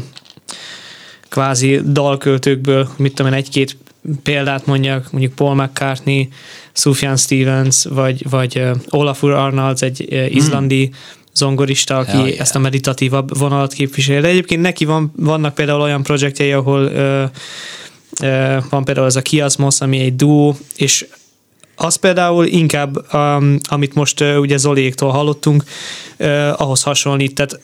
kvázi 1.32 1.80
dalköltőkből, 1.86 2.88
mit 2.96 3.14
tudom 3.14 3.32
én, 3.32 3.38
egy-két 3.38 3.76
példát 4.22 4.66
mondjak, 4.66 5.12
mondjuk 5.12 5.34
Paul 5.34 5.54
McCartney, 5.54 6.28
Sufjan 6.72 7.16
Stevens, 7.16 7.84
vagy, 7.84 8.30
vagy 8.30 8.62
Olafur 8.88 9.30
Arnalds, 9.30 9.82
egy 9.82 10.06
uh, 10.10 10.34
izlandi 10.34 10.84
hmm. 10.84 10.94
zongorista, 11.34 11.98
aki 11.98 12.16
yeah, 12.16 12.26
yeah. 12.26 12.40
ezt 12.40 12.54
a 12.54 12.58
meditatívabb 12.58 13.38
vonalat 13.38 13.72
képviseli. 13.72 14.20
De 14.20 14.28
egyébként 14.28 14.62
neki 14.62 14.84
van, 14.84 15.12
vannak 15.16 15.54
például 15.54 15.80
olyan 15.80 16.02
projektjei, 16.02 16.52
ahol 16.52 16.84
uh, 16.84 17.22
uh, 18.20 18.64
van 18.70 18.84
például 18.84 19.06
ez 19.06 19.16
a 19.16 19.22
Kiasmos, 19.22 19.80
ami 19.80 19.98
egy 19.98 20.16
duó, 20.16 20.56
és 20.76 21.06
az 21.76 21.96
például 21.96 22.46
inkább, 22.46 23.14
um, 23.14 23.58
amit 23.68 23.94
most 23.94 24.20
uh, 24.20 24.40
ugye 24.40 24.56
Zoliéktól 24.56 25.10
hallottunk, 25.10 25.64
uh, 26.18 26.60
ahhoz 26.60 26.82
hasonlít. 26.82 27.34
Tehát 27.34 27.60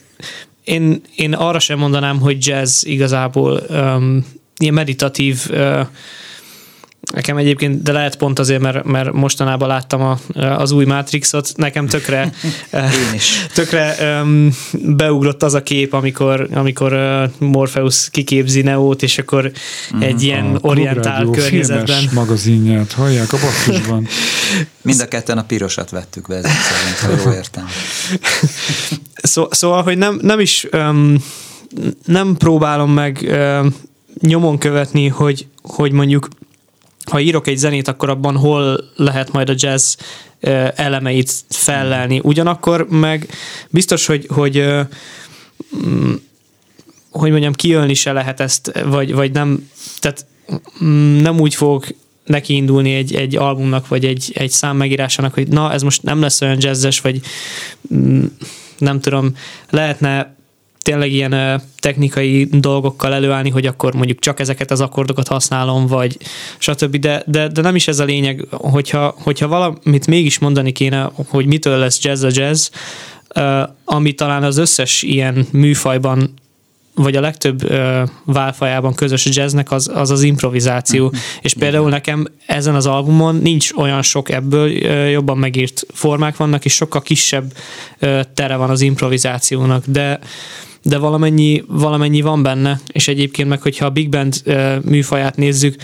én, 0.68 1.00
én 1.16 1.34
arra 1.34 1.58
sem 1.58 1.78
mondanám, 1.78 2.20
hogy 2.20 2.46
jazz 2.46 2.84
igazából 2.84 3.62
um, 3.68 4.26
ilyen 4.58 4.74
meditatív 4.74 5.46
uh, 5.50 5.86
Nekem 7.14 7.36
egyébként, 7.36 7.82
de 7.82 7.92
lehet 7.92 8.16
pont 8.16 8.38
azért, 8.38 8.60
mert, 8.60 8.84
mert 8.84 9.12
mostanában 9.12 9.68
láttam 9.68 10.02
a, 10.02 10.18
az 10.40 10.72
új 10.72 10.84
Matrixot, 10.84 11.52
nekem 11.56 11.86
tökre, 11.86 12.32
tökre 13.54 13.94
um, 14.00 14.56
beugrott 14.72 15.42
az 15.42 15.54
a 15.54 15.62
kép, 15.62 15.92
amikor, 15.92 16.48
amikor 16.52 16.92
uh, 16.92 17.48
Morpheus 17.48 18.10
kiképzi 18.10 18.62
Neót, 18.62 19.02
és 19.02 19.18
akkor 19.18 19.52
mm, 19.96 20.00
egy 20.00 20.22
ilyen 20.22 20.58
orientál 20.60 21.24
környezetben. 21.24 22.04
magazinját 22.12 22.92
hallják 22.92 23.32
a 23.32 23.36
basszusban. 23.36 24.06
Mind 24.82 25.00
a 25.00 25.08
ketten 25.08 25.38
a 25.38 25.44
pirosat 25.44 25.90
vettük 25.90 26.26
be 26.26 26.36
ezek 26.36 26.50
szerint, 26.50 27.22
ha 27.22 27.24
jól 27.24 27.34
értem. 27.36 27.66
Szó, 29.14 29.46
szóval, 29.50 29.82
hogy 29.82 29.98
nem, 29.98 30.18
nem 30.22 30.40
is 30.40 30.66
um, 30.72 31.16
nem 32.04 32.36
próbálom 32.36 32.92
meg 32.92 33.28
um, 33.30 33.74
nyomon 34.20 34.58
követni, 34.58 35.08
hogy, 35.08 35.46
hogy 35.62 35.92
mondjuk 35.92 36.28
ha 37.10 37.20
írok 37.20 37.46
egy 37.46 37.56
zenét, 37.56 37.88
akkor 37.88 38.10
abban 38.10 38.36
hol 38.36 38.84
lehet 38.96 39.32
majd 39.32 39.48
a 39.48 39.54
jazz 39.56 39.96
elemeit 40.74 41.32
fellelni. 41.48 42.20
Ugyanakkor 42.22 42.86
meg 42.88 43.28
biztos, 43.70 44.06
hogy, 44.06 44.26
hogy 44.28 44.64
mm, 45.86 46.14
hogy 47.10 47.30
mondjam, 47.30 47.52
kijölni 47.52 47.94
se 47.94 48.12
lehet 48.12 48.40
ezt, 48.40 48.80
vagy, 48.84 49.14
vagy 49.14 49.32
nem, 49.32 49.70
tehát 49.98 50.26
mm, 50.84 51.16
nem 51.16 51.40
úgy 51.40 51.54
fog 51.54 51.84
neki 52.24 52.54
indulni 52.54 52.94
egy, 52.94 53.14
egy 53.14 53.36
albumnak, 53.36 53.88
vagy 53.88 54.04
egy, 54.04 54.32
egy 54.34 54.50
szám 54.50 54.76
megírásának, 54.76 55.34
hogy 55.34 55.48
na, 55.48 55.72
ez 55.72 55.82
most 55.82 56.02
nem 56.02 56.20
lesz 56.20 56.40
olyan 56.40 56.56
jazzes, 56.60 57.00
vagy 57.00 57.20
mm, 57.94 58.24
nem 58.78 59.00
tudom, 59.00 59.32
lehetne 59.70 60.36
tényleg 60.88 61.12
ilyen 61.12 61.62
technikai 61.78 62.48
dolgokkal 62.50 63.14
előállni, 63.14 63.50
hogy 63.50 63.66
akkor 63.66 63.94
mondjuk 63.94 64.18
csak 64.18 64.40
ezeket 64.40 64.70
az 64.70 64.80
akkordokat 64.80 65.28
használom, 65.28 65.86
vagy 65.86 66.16
stb. 66.58 66.96
De, 66.96 67.22
de, 67.26 67.48
de 67.48 67.60
nem 67.60 67.74
is 67.74 67.88
ez 67.88 67.98
a 67.98 68.04
lényeg, 68.04 68.46
hogyha, 68.50 69.14
hogyha 69.18 69.48
valamit 69.48 70.06
mégis 70.06 70.38
mondani 70.38 70.72
kéne, 70.72 71.10
hogy 71.28 71.46
mitől 71.46 71.78
lesz 71.78 72.04
jazz 72.04 72.22
a 72.22 72.28
jazz, 72.30 72.68
ami 73.84 74.12
talán 74.12 74.42
az 74.42 74.56
összes 74.56 75.02
ilyen 75.02 75.46
műfajban 75.52 76.34
vagy 76.94 77.16
a 77.16 77.20
legtöbb 77.20 77.64
uh, 77.64 78.08
válfajában 78.24 78.94
közös 78.94 79.26
a 79.26 79.30
jazznek 79.32 79.70
az 79.70 79.90
az, 79.94 80.10
az 80.10 80.22
improvizáció. 80.22 81.04
Uh-huh. 81.04 81.20
És 81.40 81.54
például 81.54 81.88
nekem 81.90 82.26
ezen 82.46 82.74
az 82.74 82.86
albumon 82.86 83.36
nincs 83.36 83.72
olyan 83.72 84.02
sok 84.02 84.30
ebből, 84.30 84.70
uh, 84.70 85.10
jobban 85.10 85.38
megírt 85.38 85.86
formák 85.92 86.36
vannak, 86.36 86.64
és 86.64 86.74
sokkal 86.74 87.02
kisebb 87.02 87.52
uh, 88.00 88.20
tere 88.34 88.56
van 88.56 88.70
az 88.70 88.80
improvizációnak, 88.80 89.84
de 89.86 90.18
de 90.82 90.98
valamennyi, 90.98 91.64
valamennyi 91.66 92.20
van 92.20 92.42
benne, 92.42 92.80
és 92.92 93.08
egyébként 93.08 93.48
meg, 93.48 93.62
hogyha 93.62 93.86
a 93.86 93.90
Big 93.90 94.08
Band 94.08 94.42
műfaját 94.84 95.36
nézzük, 95.36 95.76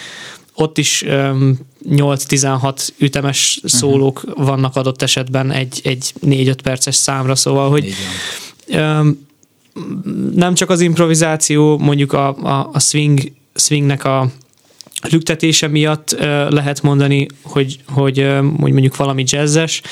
ott 0.55 0.78
is 0.78 1.03
um, 1.03 1.59
8-16 1.88 2.88
ütemes 2.99 3.57
uh-huh. 3.57 3.80
szólók 3.80 4.24
vannak 4.36 4.76
adott 4.76 5.03
esetben 5.03 5.51
egy, 5.51 5.80
egy 5.84 6.12
4-5 6.26 6.57
perces 6.62 6.95
számra, 6.95 7.34
szóval, 7.34 7.70
hogy 7.70 7.95
nem 10.34 10.55
csak 10.55 10.70
az 10.70 10.80
improvizáció, 10.80 11.78
mondjuk 11.78 12.12
a, 12.12 12.28
a, 12.28 12.70
a 12.72 12.80
swing, 12.80 13.32
swingnek 13.55 14.05
a 14.05 14.30
lüktetése 15.11 15.68
miatt 15.68 16.16
lehet 16.49 16.82
mondani, 16.82 17.26
hogy, 17.42 17.78
hogy, 17.88 18.26
hogy 18.61 18.72
mondjuk 18.72 18.97
valami 18.97 19.24
jazzes, 19.26 19.82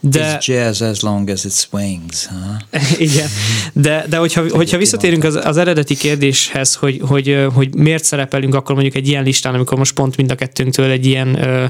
de... 0.00 0.36
It's 0.38 0.46
jazz 0.46 0.82
as 0.82 1.00
long 1.00 1.30
as 1.30 1.44
it 1.44 1.52
swings. 1.52 2.26
Huh? 2.26 2.80
Igen, 3.08 3.28
de, 3.72 4.04
de 4.08 4.16
hogyha, 4.16 4.44
hogyha 4.50 4.76
visszatérünk 4.78 5.24
az, 5.24 5.34
az 5.44 5.56
eredeti 5.56 5.96
kérdéshez, 5.96 6.74
hogy, 6.74 7.00
hogy, 7.06 7.46
hogy 7.54 7.74
miért 7.74 8.04
szerepelünk 8.04 8.54
akkor 8.54 8.74
mondjuk 8.74 8.94
egy 8.96 9.08
ilyen 9.08 9.24
listán, 9.24 9.54
amikor 9.54 9.78
most 9.78 9.94
pont 9.94 10.16
mind 10.16 10.30
a 10.30 10.34
kettőnktől 10.34 10.90
egy 10.90 11.06
ilyen 11.06 11.28
uh, 11.28 11.64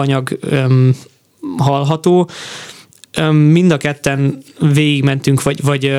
anyag 0.00 0.38
um, 0.50 0.96
hallható, 1.56 2.30
mind 3.32 3.70
a 3.70 3.76
ketten 3.76 4.38
végigmentünk, 4.72 5.42
vagy, 5.42 5.62
vagy 5.62 5.92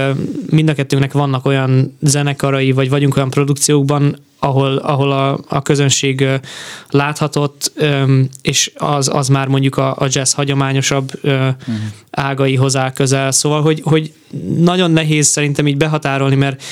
mind 0.50 0.70
a 0.70 0.74
kettőnknek 0.74 1.12
vannak 1.12 1.46
olyan 1.46 1.98
zenekarai, 2.02 2.72
vagy 2.72 2.90
vagyunk 2.90 3.16
olyan 3.16 3.30
produkciókban, 3.30 4.18
ahol, 4.40 4.78
ahol 4.78 5.12
a, 5.12 5.40
a 5.48 5.62
közönség 5.62 6.28
láthatott, 6.90 7.72
és 8.42 8.72
az, 8.76 9.10
az 9.14 9.28
már 9.28 9.48
mondjuk 9.48 9.78
a, 9.78 9.92
a 9.92 10.08
jazz 10.10 10.34
hagyományosabb 10.34 11.12
uh-huh. 11.24 11.48
ágaihoz 12.12 12.76
áll 12.76 12.92
közel. 12.92 13.32
Szóval, 13.32 13.62
hogy, 13.62 13.82
hogy 13.84 14.14
nagyon 14.58 14.92
nehéz 14.92 15.28
szerintem 15.28 15.68
így 15.68 15.78
behatárolni, 15.78 16.36
mert 16.36 16.64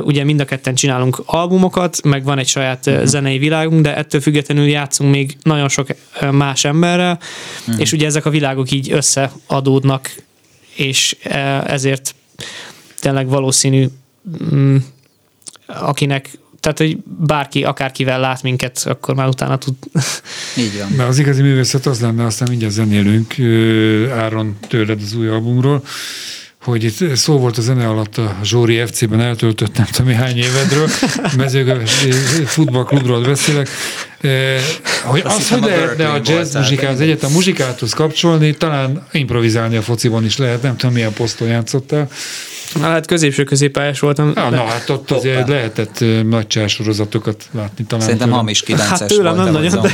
ugye 0.00 0.24
mind 0.24 0.40
a 0.40 0.44
ketten 0.44 0.74
csinálunk 0.74 1.22
albumokat, 1.26 2.02
meg 2.02 2.24
van 2.24 2.38
egy 2.38 2.48
saját 2.48 2.86
uh-huh. 2.86 3.04
zenei 3.04 3.38
világunk, 3.38 3.82
de 3.82 3.96
ettől 3.96 4.20
függetlenül 4.20 4.66
játszunk 4.66 5.10
még 5.10 5.36
nagyon 5.42 5.68
sok 5.68 5.88
más 6.30 6.64
emberrel, 6.64 7.18
uh-huh. 7.60 7.80
és 7.80 7.92
ugye 7.92 8.06
ezek 8.06 8.26
a 8.26 8.30
világok 8.30 8.70
így 8.70 8.92
összeadódnak, 8.92 10.14
és 10.76 11.16
ezért 11.66 12.14
tényleg 12.98 13.28
valószínű, 13.28 13.86
mm, 14.54 14.76
akinek 15.66 16.30
tehát, 16.60 16.78
hogy 16.78 16.98
bárki, 17.26 17.64
akárkivel 17.64 18.20
lát 18.20 18.42
minket, 18.42 18.82
akkor 18.84 19.14
már 19.14 19.28
utána 19.28 19.58
tud. 19.58 19.74
Így 20.56 20.78
van. 20.78 20.88
Mert 20.96 21.08
az 21.08 21.18
igazi 21.18 21.42
művészet 21.42 21.86
az 21.86 22.00
lenne, 22.00 22.24
aztán 22.24 22.48
mindjárt 22.48 22.74
zenélünk 22.74 23.34
Áron 24.10 24.56
tőled 24.68 25.00
az 25.02 25.14
új 25.14 25.28
albumról, 25.28 25.82
hogy 26.66 26.84
itt 26.84 27.16
szó 27.16 27.38
volt 27.38 27.58
a 27.58 27.60
zene 27.60 27.88
alatt 27.88 28.16
a 28.16 28.36
Zsóri 28.42 28.82
FC-ben 28.86 29.20
eltöltött 29.20 29.76
nem 29.76 29.86
tudom 29.92 30.14
hány 30.14 30.36
évedről, 30.36 30.88
mezőgövesi 31.36 32.10
futballklubról 32.44 33.20
beszélek, 33.20 33.68
hogy 35.04 35.22
Azt 35.24 35.36
az, 35.38 35.48
hogy 35.48 35.62
lehetne 35.62 36.08
a 36.08 36.20
jazz 36.24 36.54
muzsikát, 36.54 36.92
az 36.92 37.00
egyetem 37.00 37.30
muzsikáthoz 37.30 37.92
kapcsolni, 37.92 38.54
talán 38.54 39.06
improvizálni 39.12 39.76
a 39.76 39.82
fociban 39.82 40.24
is 40.24 40.36
lehet, 40.36 40.62
nem 40.62 40.76
tudom 40.76 40.94
milyen 40.94 41.12
poszton 41.12 41.48
játszottál, 41.48 42.08
Hát 42.80 43.06
középső 43.06 43.44
középpályás 43.44 44.00
voltam. 44.00 44.32
Ja. 44.34 44.50
Na 44.50 44.64
hát 44.64 44.90
ott 44.90 45.10
azért 45.10 45.38
Hoppá. 45.38 45.52
lehetett 45.52 46.04
nagy 46.28 46.62
sorozatokat 46.66 47.44
látni 47.52 47.84
talán. 47.84 48.04
Szerintem 48.04 48.26
tőlem. 48.26 48.40
hamis 48.40 48.62
kilences 48.62 48.98
hát 48.98 49.08
tőlem 49.08 49.36
nem 49.36 49.52
nagyon, 49.52 49.80
de... 49.82 49.90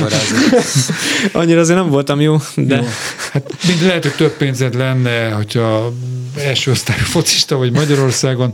Annyira 1.39 1.59
azért 1.59 1.79
nem 1.79 1.89
voltam 1.89 2.21
jó. 2.21 2.37
De... 2.55 2.75
Jó. 2.75 2.87
Hát 3.31 3.53
mind 3.67 3.81
lehet, 3.81 4.03
hogy 4.03 4.15
több 4.15 4.37
pénzed 4.37 4.75
lenne, 4.75 5.29
hogyha 5.29 5.93
első 6.37 6.71
osztályú 6.71 7.03
focista 7.03 7.57
vagy 7.57 7.71
Magyarországon, 7.71 8.53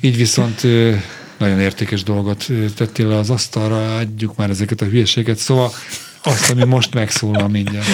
így 0.00 0.16
viszont 0.16 0.62
nagyon 1.38 1.60
értékes 1.60 2.02
dolgot 2.02 2.46
tettél 2.76 3.08
le 3.08 3.18
az 3.18 3.30
asztalra, 3.30 3.96
adjuk 3.96 4.36
már 4.36 4.50
ezeket 4.50 4.80
a 4.80 4.84
hülyeséget, 4.84 5.36
szóval 5.36 5.72
azt, 6.22 6.50
ami 6.50 6.64
most 6.64 6.94
megszólal 6.94 7.48
mindjárt. 7.48 7.86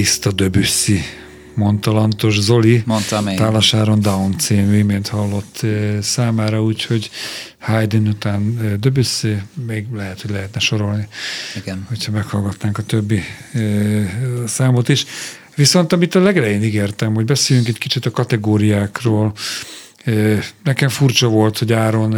Tiszta 0.00 0.32
Debussy, 0.32 1.00
mondta 1.54 1.92
Lantos 1.92 2.38
Zoli. 2.38 2.82
Mondta 2.86 3.20
még. 3.20 3.36
Tálasáron 3.36 4.00
Down 4.00 4.38
című 4.38 4.78
imént 4.78 5.08
hallott 5.08 5.66
számára, 6.00 6.62
úgyhogy 6.62 7.10
Haydn 7.58 8.06
után 8.06 8.58
Debussy, 8.80 9.36
még 9.66 9.86
lehet, 9.92 10.20
hogy 10.20 10.30
lehetne 10.30 10.60
sorolni. 10.60 11.08
Igen. 11.56 11.86
Hogyha 11.88 12.12
meghallgatnánk 12.12 12.78
a 12.78 12.82
többi 12.82 13.22
számot 14.46 14.88
is. 14.88 15.04
Viszont 15.54 15.92
amit 15.92 16.14
a 16.14 16.22
legelején 16.22 16.62
ígértem, 16.62 17.14
hogy 17.14 17.24
beszéljünk 17.24 17.68
egy 17.68 17.78
kicsit 17.78 18.06
a 18.06 18.10
kategóriákról, 18.10 19.32
Nekem 20.64 20.88
furcsa 20.88 21.28
volt, 21.28 21.58
hogy 21.58 21.72
Áron 21.72 22.16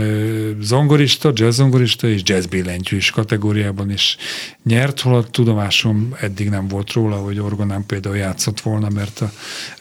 zongorista, 0.61 1.33
jazz 1.35 1.57
zongorista 1.57 2.09
és 2.09 2.21
jazz 2.25 2.47
billentyűs 2.47 3.11
kategóriában 3.11 3.91
is 3.91 4.17
nyert, 4.65 5.01
holott 5.01 5.33
tudomásom 5.33 6.15
eddig 6.21 6.49
nem 6.49 6.69
volt 6.69 6.93
róla, 6.93 7.17
hogy 7.17 7.41
orgonán 7.41 7.87
például 7.87 8.17
játszott 8.17 8.61
volna, 8.61 8.89
mert 8.89 9.21
a 9.21 9.33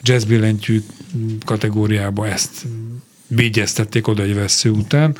jazz 0.02 0.24
billentyű 0.24 0.82
kategóriába 1.45 2.28
ezt 2.28 2.66
bígyeztették 3.28 4.08
oda 4.08 4.24
egy 4.24 4.36
vesző 4.36 4.70
után. 4.70 5.18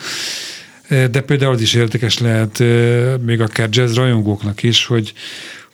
De 0.88 1.22
például 1.22 1.54
az 1.54 1.62
is 1.62 1.74
érdekes 1.74 2.18
lehet 2.18 2.60
még 3.22 3.42
akár 3.42 3.70
jazz 3.72 3.96
rajongóknak 3.96 4.64
is, 4.64 4.86
hogy 4.86 5.14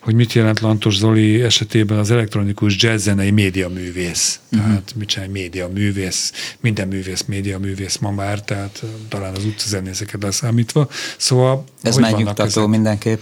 hogy 0.08 0.16
mit 0.16 0.32
jelent 0.32 0.60
Lantos 0.60 0.96
Zoli 0.96 1.42
esetében 1.42 1.98
az 1.98 2.10
elektronikus 2.10 2.82
jazzzenei 2.82 3.30
médiaművész. 3.30 4.40
Uh-huh. 4.52 4.68
Tehát 4.68 4.94
mit 4.98 5.08
csinál 5.08 5.28
médiaművész, 5.28 6.32
minden 6.60 6.88
művész 6.88 7.24
médiaművész 7.26 7.96
ma 7.96 8.10
már, 8.10 8.40
tehát 8.40 8.82
talán 9.08 9.34
az 9.34 9.44
utcazenészeket 9.44 10.22
leszámítva. 10.22 10.88
Szóval 11.16 11.64
Ez 11.82 11.96
megnyugtató 11.96 12.66
mindenképp. 12.66 13.20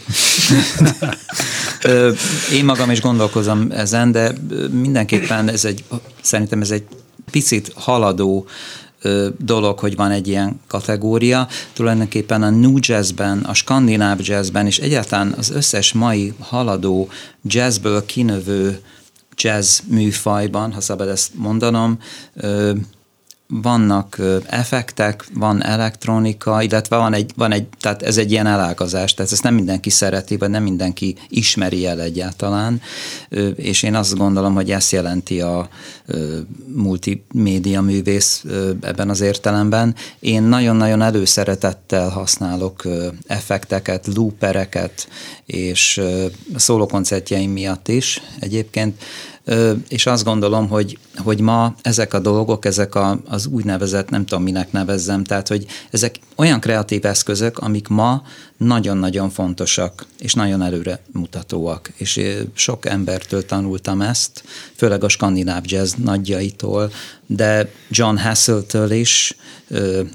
Én 2.53 2.65
magam 2.65 2.91
is 2.91 3.01
gondolkozom 3.01 3.71
ezen, 3.71 4.13
de 4.13 4.33
mindenképpen 4.71 5.49
ez 5.49 5.65
egy, 5.65 5.85
szerintem 6.21 6.61
ez 6.61 6.71
egy 6.71 6.85
picit 7.31 7.73
haladó 7.75 8.47
dolog, 9.39 9.79
hogy 9.79 9.97
van 9.97 10.11
egy 10.11 10.29
ilyen 10.29 10.61
kategória. 10.67 11.49
Tulajdonképpen 11.73 12.43
a 12.43 12.51
new 12.51 12.77
jazzben, 12.81 13.39
a 13.39 13.55
skandináv 13.55 14.19
jazzben, 14.23 14.67
és 14.67 14.79
egyáltalán 14.79 15.35
az 15.39 15.51
összes 15.51 15.93
mai 15.93 16.33
haladó 16.41 17.09
jazzből 17.43 18.07
kinövő 18.07 18.81
jazz 19.37 19.81
műfajban, 19.89 20.73
ha 20.73 20.81
szabad 20.81 21.09
ezt 21.09 21.31
mondanom, 21.35 21.99
vannak 23.49 24.21
effektek, 24.47 25.25
van 25.35 25.65
elektronika, 25.65 26.63
illetve 26.63 26.97
van 26.97 27.15
egy, 27.15 27.33
van 27.37 27.53
egy, 27.53 27.67
tehát 27.81 28.03
ez 28.03 28.17
egy 28.17 28.31
ilyen 28.31 28.47
elágazás, 28.47 29.15
tehát 29.15 29.33
ezt 29.33 29.43
nem 29.43 29.55
mindenki 29.55 29.91
szereti, 29.91 30.37
vagy 30.37 30.51
nem 30.51 30.63
mindenki 30.63 31.17
ismeri 31.29 31.87
el 31.87 32.01
egyáltalán, 32.01 32.81
és 33.57 33.83
én 33.83 33.95
azt 33.95 34.17
gondolom, 34.17 34.55
hogy 34.55 34.71
ezt 34.71 34.93
jelenti 34.93 35.41
a 35.41 35.69
multimédia 36.67 37.81
művész 37.81 38.45
ebben 38.81 39.09
az 39.09 39.21
értelemben. 39.21 39.95
Én 40.19 40.43
nagyon-nagyon 40.43 41.03
előszeretettel 41.03 42.09
használok 42.09 42.83
effekteket, 43.27 44.07
loopereket, 44.15 45.09
és 45.47 46.01
szólókoncertjeim 46.57 47.51
miatt 47.51 47.89
is 47.89 48.21
egyébként, 48.41 49.03
és 49.89 50.07
azt 50.07 50.25
gondolom, 50.25 50.69
hogy, 50.69 50.99
hogy 51.17 51.41
ma 51.41 51.75
ezek 51.83 52.15
a 52.15 52.19
dolgok, 52.19 52.65
ezek 52.65 52.95
a, 52.95 53.21
az 53.29 53.47
úgynevezett, 53.47 54.11
nem 54.11 54.27
tudom 54.27 54.45
minek 54.45 54.73
nevezzem, 54.73 55.25
tehát 55.25 55.49
hogy 55.49 55.67
ezek 55.91 56.19
olyan 56.37 56.61
kreatív 56.61 57.05
eszközök, 57.05 57.59
amik 57.59 57.89
ma 57.89 58.23
nagyon-nagyon 58.57 59.31
fontosak, 59.31 60.07
és 60.19 60.35
nagyon 60.35 60.63
előre 60.63 61.01
mutatóak. 61.13 61.91
És 61.97 62.21
sok 62.55 62.87
embertől 62.87 63.45
tanultam 63.45 64.01
ezt, 64.01 64.45
főleg 64.77 65.05
a 65.05 65.09
skandináv 65.09 65.63
jazz 65.65 65.93
nagyjaitól, 65.93 66.91
de 67.27 67.71
John 67.89 68.17
Hassel-től 68.17 68.91
is, 68.91 69.37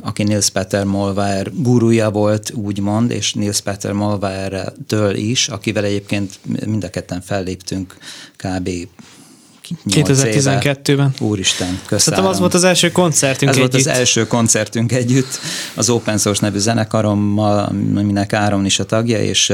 aki 0.02 0.24
Nils 0.24 0.50
Peter 0.50 0.84
Molvár 0.84 1.52
gurúja 1.54 2.10
volt, 2.10 2.52
úgymond, 2.54 3.12
és 3.12 3.34
Nils 3.34 3.62
Peter 3.62 3.94
Molvár-től 3.94 5.16
is, 5.16 5.48
akivel 5.48 5.84
egyébként 5.84 6.40
mind 6.66 6.84
a 6.84 6.90
ketten 6.90 7.22
felléptünk 7.22 7.98
kb. 8.36 8.70
2012-ben. 9.90 11.14
Úristen, 11.20 11.68
köszönöm. 11.68 12.00
Szerintem 12.00 12.26
az 12.26 12.40
volt 12.40 12.54
az 12.54 12.64
első 12.64 12.92
koncertünk 12.92 13.52
Ez 13.52 13.58
együtt. 13.58 13.72
volt 13.72 13.86
az 13.86 13.92
első 13.98 14.28
koncertünk 14.28 14.92
együtt, 14.92 15.40
az 15.74 15.90
Open 15.90 16.18
Source 16.18 16.46
nevű 16.46 16.58
zenekarommal, 16.58 17.64
aminek 17.96 18.34
Áron 18.34 18.66
is 18.66 18.80
a 18.80 18.84
tagja, 18.84 19.20
és 19.20 19.54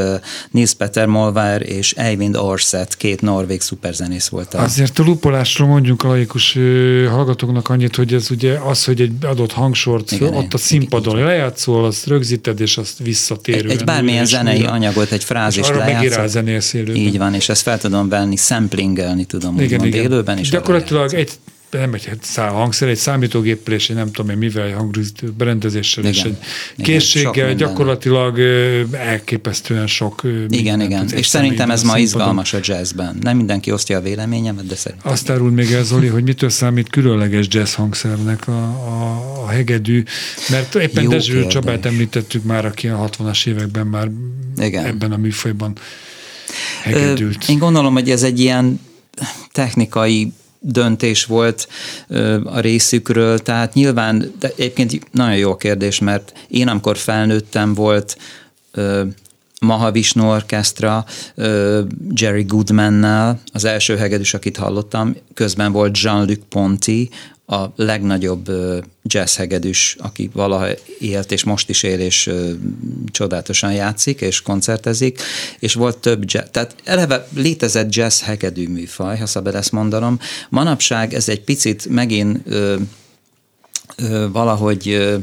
Nils 0.51 0.74
Peter 0.74 1.05
Molvár 1.05 1.61
és 1.61 1.93
Eivind 1.93 2.36
Orset, 2.36 2.95
két 2.95 3.22
norvég 3.22 3.61
szuperzenész 3.61 4.28
volt. 4.28 4.53
Azért 4.53 4.99
a 4.99 5.03
lupolásról 5.03 5.68
mondjuk 5.68 6.03
a 6.03 6.07
laikus 6.07 6.57
hallgatóknak 7.09 7.70
annyit, 7.70 7.95
hogy 7.95 8.13
ez 8.13 8.32
ugye 8.32 8.57
az, 8.57 8.86
hogy 8.86 9.01
egy 9.01 9.11
adott 9.22 9.51
hangsort 9.51 10.11
igen, 10.11 10.34
ott 10.34 10.53
a 10.53 10.57
színpadon 10.57 11.15
igen, 11.15 11.28
lejátszol, 11.28 11.86
azt 11.86 12.05
rögzíted, 12.05 12.59
és 12.59 12.78
azt 12.78 12.97
visszatérően. 12.97 13.65
Egy, 13.65 13.72
egy 13.72 13.84
bármilyen 13.84 14.26
zenei 14.26 14.57
újra. 14.57 14.72
anyagot, 14.72 15.11
egy 15.11 15.24
frázist 15.24 15.76
lejátszol. 15.76 16.88
Így 16.95 17.18
van, 17.18 17.34
és 17.34 17.49
ezt 17.49 17.61
fel 17.61 17.78
tudom 17.78 18.09
venni, 18.09 18.36
samplingelni 18.36 19.26
tudom, 19.26 19.59
igen, 19.59 19.86
igen 19.86 20.07
élőben 20.08 20.38
is. 20.38 20.49
Gyakorlatilag 20.49 21.14
egy 21.14 21.32
nem 21.72 21.93
egy 21.93 22.18
szá, 22.22 22.47
hangszer, 22.47 22.88
egy 22.88 22.97
számítógéppel 22.97 23.74
és 23.74 23.89
egy 23.89 23.95
nem 23.95 24.12
tudom 24.12 24.32
én 24.32 24.38
mivel, 24.38 24.74
hangrögzítő 24.74 25.34
berendezéssel 25.38 26.03
igen, 26.03 26.16
és 26.16 26.24
egy 26.24 26.38
igen, 26.76 26.86
készséggel 26.86 27.53
gyakorlatilag 27.53 28.39
elképesztően 28.91 29.88
sok 29.88 30.22
Igen, 30.49 30.82
igen, 30.82 31.10
és 31.10 31.28
szerintem 31.28 31.72
ez 31.72 31.84
ma 31.84 31.97
izgalmas 31.97 32.53
a 32.53 32.60
jazzben. 32.62 33.18
Nem 33.22 33.38
mindenki 33.38 33.72
osztja 33.72 33.97
a 33.97 34.01
véleményemet, 34.01 34.66
de 34.66 34.76
szerintem. 34.76 35.12
Azt 35.12 35.30
árul 35.30 35.51
még 35.51 35.72
el, 35.72 35.84
Zoli, 35.84 36.08
hogy 36.08 36.24
mitől 36.24 36.49
számít 36.49 36.89
különleges 36.89 37.45
jazz 37.49 37.74
hangszernek 37.74 38.47
a, 38.47 38.62
a, 38.62 39.43
a 39.43 39.47
hegedű, 39.47 40.03
mert 40.49 40.76
éppen 40.76 41.03
Jó 41.03 41.10
Dezső 41.10 41.34
kérdés. 41.34 41.53
Csabát 41.53 41.86
említettük 41.86 42.43
már, 42.43 42.66
aki 42.66 42.88
a 42.88 43.10
60-as 43.10 43.47
években 43.47 43.88
már 43.88 44.12
igen. 44.58 44.86
ebben 44.86 45.12
a 45.12 45.18
műfajban 45.18 45.74
hegedült. 46.82 47.49
Én 47.49 47.58
gondolom, 47.58 47.93
hogy 47.93 48.10
ez 48.10 48.24
egy 48.24 48.39
ilyen 48.39 48.80
technikai 49.51 50.34
döntés 50.59 51.26
volt 51.26 51.68
a 52.43 52.59
részükről, 52.59 53.39
tehát 53.39 53.74
nyilván, 53.74 54.34
de 54.39 54.51
egyébként 54.55 55.13
nagyon 55.13 55.38
jó 55.38 55.55
kérdés, 55.55 55.99
mert 55.99 56.34
én 56.47 56.68
amikor 56.68 56.97
felnőttem 56.97 57.74
volt 57.74 58.18
Mahavishnu 59.61 60.30
Orchestra 60.30 61.05
Jerry 62.13 62.43
Goodmannel, 62.43 63.39
az 63.53 63.65
első 63.65 63.97
hegedűs, 63.97 64.34
akit 64.34 64.57
hallottam, 64.57 65.15
közben 65.34 65.72
volt 65.72 66.01
Jean-Luc 66.01 66.39
Ponty, 66.49 67.09
a 67.50 67.66
legnagyobb 67.76 68.52
jazz 69.04 69.36
hegedűs, 69.36 69.95
aki 70.00 70.30
valaha 70.34 70.68
élt, 71.00 71.32
és 71.32 71.43
most 71.43 71.70
is 71.70 71.84
él, 71.84 72.00
és 72.00 72.32
csodálatosan 73.12 73.74
játszik, 73.74 74.22
és 74.22 74.41
koncertezik, 74.41 75.22
és 75.60 75.74
volt 75.74 75.98
több 75.98 76.24
jazz, 76.26 76.48
tehát 76.52 76.76
eleve 76.84 77.28
létezett 77.36 77.95
jazz 77.95 78.22
műfaj, 78.54 79.18
ha 79.18 79.26
szabad 79.26 79.56
ezt 79.56 79.72
mondanom. 79.72 80.20
Manapság 80.50 81.14
ez 81.14 81.30
egy 81.30 81.41
picit 81.41 81.89
megint 81.89 82.39
ö, 82.45 82.76
ö, 83.98 84.28
valahogy 84.32 84.89
ö, 84.89 85.18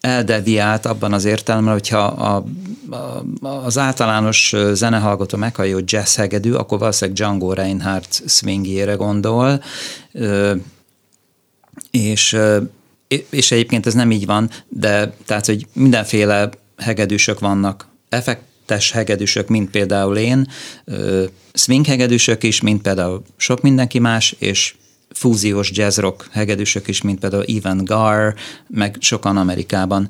eldeviált 0.00 0.86
abban 0.86 1.12
az 1.12 1.24
értelemben, 1.24 1.72
hogyha 1.72 1.98
a, 1.98 2.44
a, 2.90 3.24
az 3.64 3.78
általános 3.78 4.54
zenehallgató 4.72 5.38
meghallja, 5.38 5.74
hogy 5.74 5.92
jazz 5.92 6.18
akkor 6.18 6.78
valószínűleg 6.78 7.16
Django 7.16 7.52
Reinhardt 7.52 8.22
swingjére 8.26 8.94
gondol, 8.94 9.62
és, 11.90 12.36
és 13.30 13.50
egyébként 13.50 13.86
ez 13.86 13.94
nem 13.94 14.10
így 14.10 14.26
van, 14.26 14.50
de 14.68 15.14
tehát, 15.26 15.46
hogy 15.46 15.66
mindenféle 15.72 16.50
hegedűsök 16.76 17.38
vannak, 17.38 17.88
effektes 18.08 18.90
hegedűsök, 18.90 19.48
mint 19.48 19.70
például 19.70 20.16
én, 20.16 20.46
swing 21.52 21.86
hegedűsök 21.86 22.42
is, 22.42 22.60
mint 22.60 22.82
például 22.82 23.22
sok 23.36 23.60
mindenki 23.60 23.98
más, 23.98 24.34
és 24.38 24.74
fúziós 25.10 25.70
jazz 25.74 25.98
rock 25.98 26.28
hegedűsök 26.30 26.88
is, 26.88 27.02
mint 27.02 27.18
például 27.18 27.44
Ivan 27.46 27.84
Gar, 27.84 28.34
meg 28.68 28.96
sokan 29.00 29.36
Amerikában. 29.36 30.08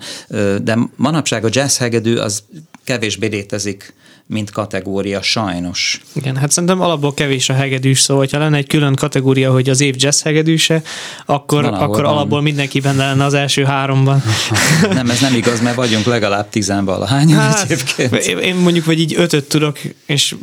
De 0.63 0.79
manapság 0.97 1.45
a 1.45 1.49
jazz 1.51 1.79
hegedű 1.79 2.17
az 2.17 2.43
kevésbé 2.85 3.27
létezik 3.27 3.95
mint 4.31 4.51
kategória, 4.51 5.23
sajnos. 5.23 6.01
Igen, 6.13 6.37
hát 6.37 6.51
szerintem 6.51 6.81
alapból 6.81 7.15
kevés 7.15 7.49
a 7.49 7.53
hegedűs 7.53 8.01
szó, 8.01 8.17
hogyha 8.17 8.39
lenne 8.39 8.57
egy 8.57 8.67
külön 8.67 8.95
kategória, 8.95 9.53
hogy 9.53 9.69
az 9.69 9.81
év 9.81 9.95
jazz 9.99 10.23
hegedűse, 10.23 10.83
akkor, 11.27 11.63
van, 11.63 11.75
akkor 11.75 12.03
van. 12.03 12.13
alapból 12.13 12.41
mindenki 12.43 12.81
benne 12.81 13.07
lenne 13.07 13.25
az 13.25 13.35
első 13.35 13.65
háromban. 13.65 14.23
nem, 14.93 15.11
ez 15.11 15.21
nem 15.21 15.35
igaz, 15.35 15.61
mert 15.61 15.77
vagyunk 15.77 16.05
legalább 16.05 16.49
tizenvalahányan 16.49 17.39
hát, 17.39 17.71
egyébként. 17.71 18.15
Én 18.43 18.55
mondjuk, 18.55 18.85
vagy 18.85 19.01
így 19.01 19.15
ötöt 19.17 19.49
tudok, 19.49 19.79
és 20.07 20.35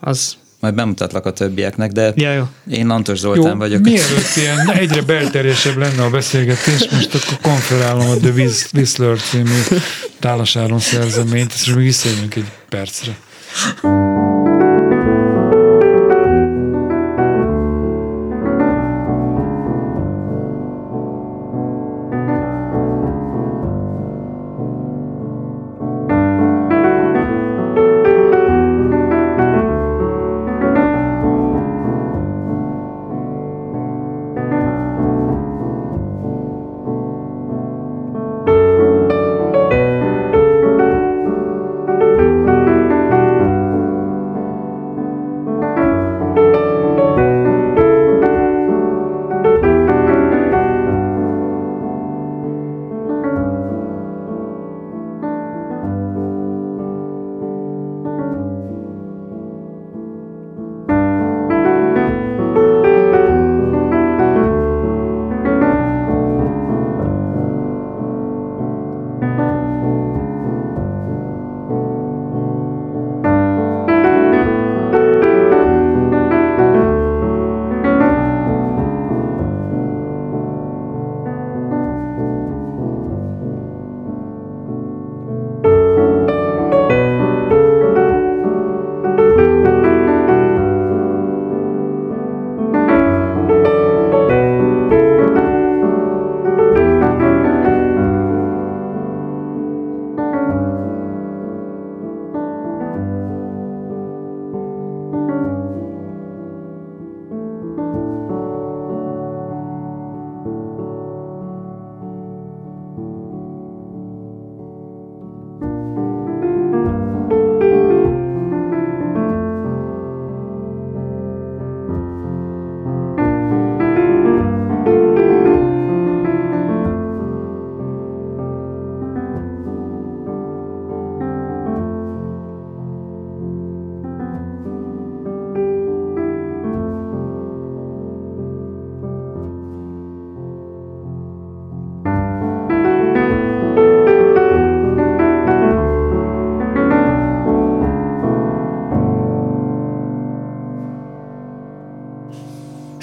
az 0.00 0.36
majd 0.60 0.74
bemutatlak 0.74 1.26
a 1.26 1.32
többieknek, 1.32 1.92
de 1.92 2.12
ja, 2.14 2.32
jó. 2.32 2.48
én 2.70 2.86
Lantos 2.86 3.18
Zoltán 3.18 3.52
jó, 3.52 3.56
vagyok. 3.58 3.82
Mielőtt 3.82 4.36
ilyen 4.36 4.70
egyre 4.82 5.02
belterjesebb 5.02 5.76
lenne 5.76 6.02
a 6.02 6.10
beszélgetés, 6.10 6.88
most 6.90 7.14
akkor 7.14 7.38
konferálom 7.42 8.08
a 8.08 8.16
The 8.16 8.30
Whistler 8.74 9.18
című 9.18 9.60
tálasáron 10.20 10.78
szerzeményt, 10.78 11.52
és 11.52 11.66
még 11.66 11.84
visszajövünk 11.84 12.34
egy 12.34 12.50
percre. 12.68 13.16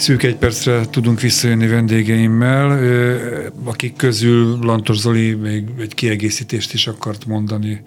Szűk 0.04 0.24
egy 0.24 0.36
percre 0.36 0.86
tudunk 0.89 1.22
visszajönni 1.22 1.68
vendégeimmel, 1.68 2.80
akik 3.64 3.95
közül 3.95 4.58
Lantos 4.62 4.97
Zoli 4.97 5.34
még 5.34 5.64
egy 5.80 5.93
kiegészítést 5.93 6.74
is 6.74 6.88
akart 6.88 7.26
mondani. 7.26 7.84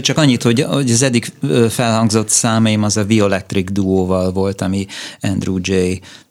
Csak 0.00 0.18
annyit, 0.18 0.42
hogy, 0.42 0.60
hogy 0.60 0.90
az 0.90 1.02
eddig 1.02 1.32
felhangzott 1.68 2.28
számaim 2.28 2.82
az 2.82 2.96
a 2.96 3.04
Violectric 3.04 3.72
duóval 3.72 4.32
volt, 4.32 4.60
ami 4.60 4.86
Andrew 5.20 5.58
J. 5.60 5.72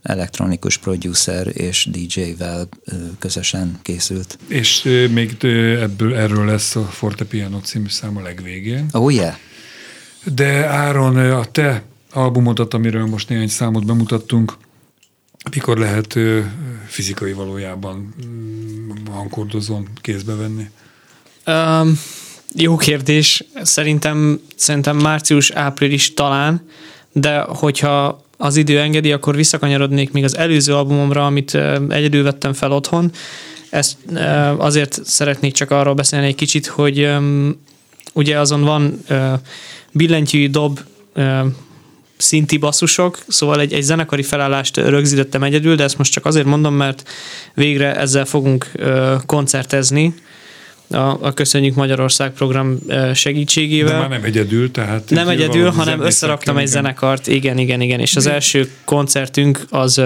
elektronikus 0.01 0.77
producer 0.77 1.47
és 1.53 1.87
DJ-vel 1.91 2.69
közösen 3.19 3.79
készült. 3.81 4.37
És 4.47 4.83
még 5.13 5.35
ebből 5.81 6.15
erről 6.15 6.45
lesz 6.45 6.75
a 6.75 6.83
Fortepiano 6.83 7.59
című 7.59 7.87
szám 7.87 8.17
a 8.17 8.21
legvégén. 8.21 8.85
Oh 8.91 9.13
yeah. 9.13 9.33
De 10.35 10.67
Áron, 10.67 11.17
a 11.17 11.45
te 11.45 11.83
albumodat, 12.11 12.73
amiről 12.73 13.05
most 13.05 13.29
néhány 13.29 13.47
számot 13.47 13.85
bemutattunk, 13.85 14.53
mikor 15.51 15.77
lehet 15.77 16.17
fizikai 16.87 17.33
valójában 17.33 18.13
mm, 18.25 18.89
hangkordozón 19.11 19.87
kézbe 20.01 20.35
venni? 20.35 20.69
Um, 21.47 21.99
jó 22.55 22.75
kérdés. 22.75 23.43
Szerintem, 23.61 24.39
szerintem 24.55 24.97
március-április 24.97 26.13
talán, 26.13 26.67
de 27.11 27.39
hogyha 27.39 28.23
az 28.37 28.55
idő 28.55 28.79
engedi, 28.79 29.11
akkor 29.11 29.35
visszakanyarodnék 29.35 30.11
még 30.11 30.23
az 30.23 30.37
előző 30.37 30.75
albumomra, 30.75 31.25
amit 31.25 31.55
egyedül 31.89 32.23
vettem 32.23 32.53
fel 32.53 32.71
otthon. 32.71 33.11
Ezt 33.69 33.97
azért 34.57 34.99
szeretnék 35.05 35.53
csak 35.53 35.71
arról 35.71 35.93
beszélni 35.93 36.25
egy 36.25 36.35
kicsit, 36.35 36.67
hogy 36.67 37.09
ugye 38.13 38.39
azon 38.39 38.61
van 38.61 39.03
billentyű, 39.91 40.49
dob, 40.49 40.79
szinti 42.17 42.57
basszusok, 42.57 43.19
szóval 43.27 43.59
egy, 43.59 43.73
egy 43.73 43.81
zenekari 43.81 44.23
felállást 44.23 44.77
rögzítettem 44.77 45.43
egyedül, 45.43 45.75
de 45.75 45.83
ezt 45.83 45.97
most 45.97 46.11
csak 46.11 46.25
azért 46.25 46.45
mondom, 46.45 46.73
mert 46.73 47.09
végre 47.53 47.95
ezzel 47.95 48.25
fogunk 48.25 48.71
koncertezni, 49.25 50.13
a, 50.93 51.17
a 51.21 51.33
Köszönjük 51.33 51.75
Magyarország 51.75 52.31
program 52.31 52.79
segítségével. 53.13 53.91
De 53.91 53.99
már 53.99 54.09
nem 54.09 54.23
egyedül, 54.23 54.71
tehát... 54.71 55.09
Nem 55.09 55.27
egyedül, 55.27 55.69
hanem 55.69 56.01
összeraktam 56.01 56.57
egy 56.57 56.67
zenekart, 56.67 57.27
igen, 57.27 57.57
igen, 57.57 57.81
igen, 57.81 57.99
és 57.99 58.15
az 58.15 58.25
első 58.25 58.69
koncertünk 58.85 59.65
az 59.69 60.01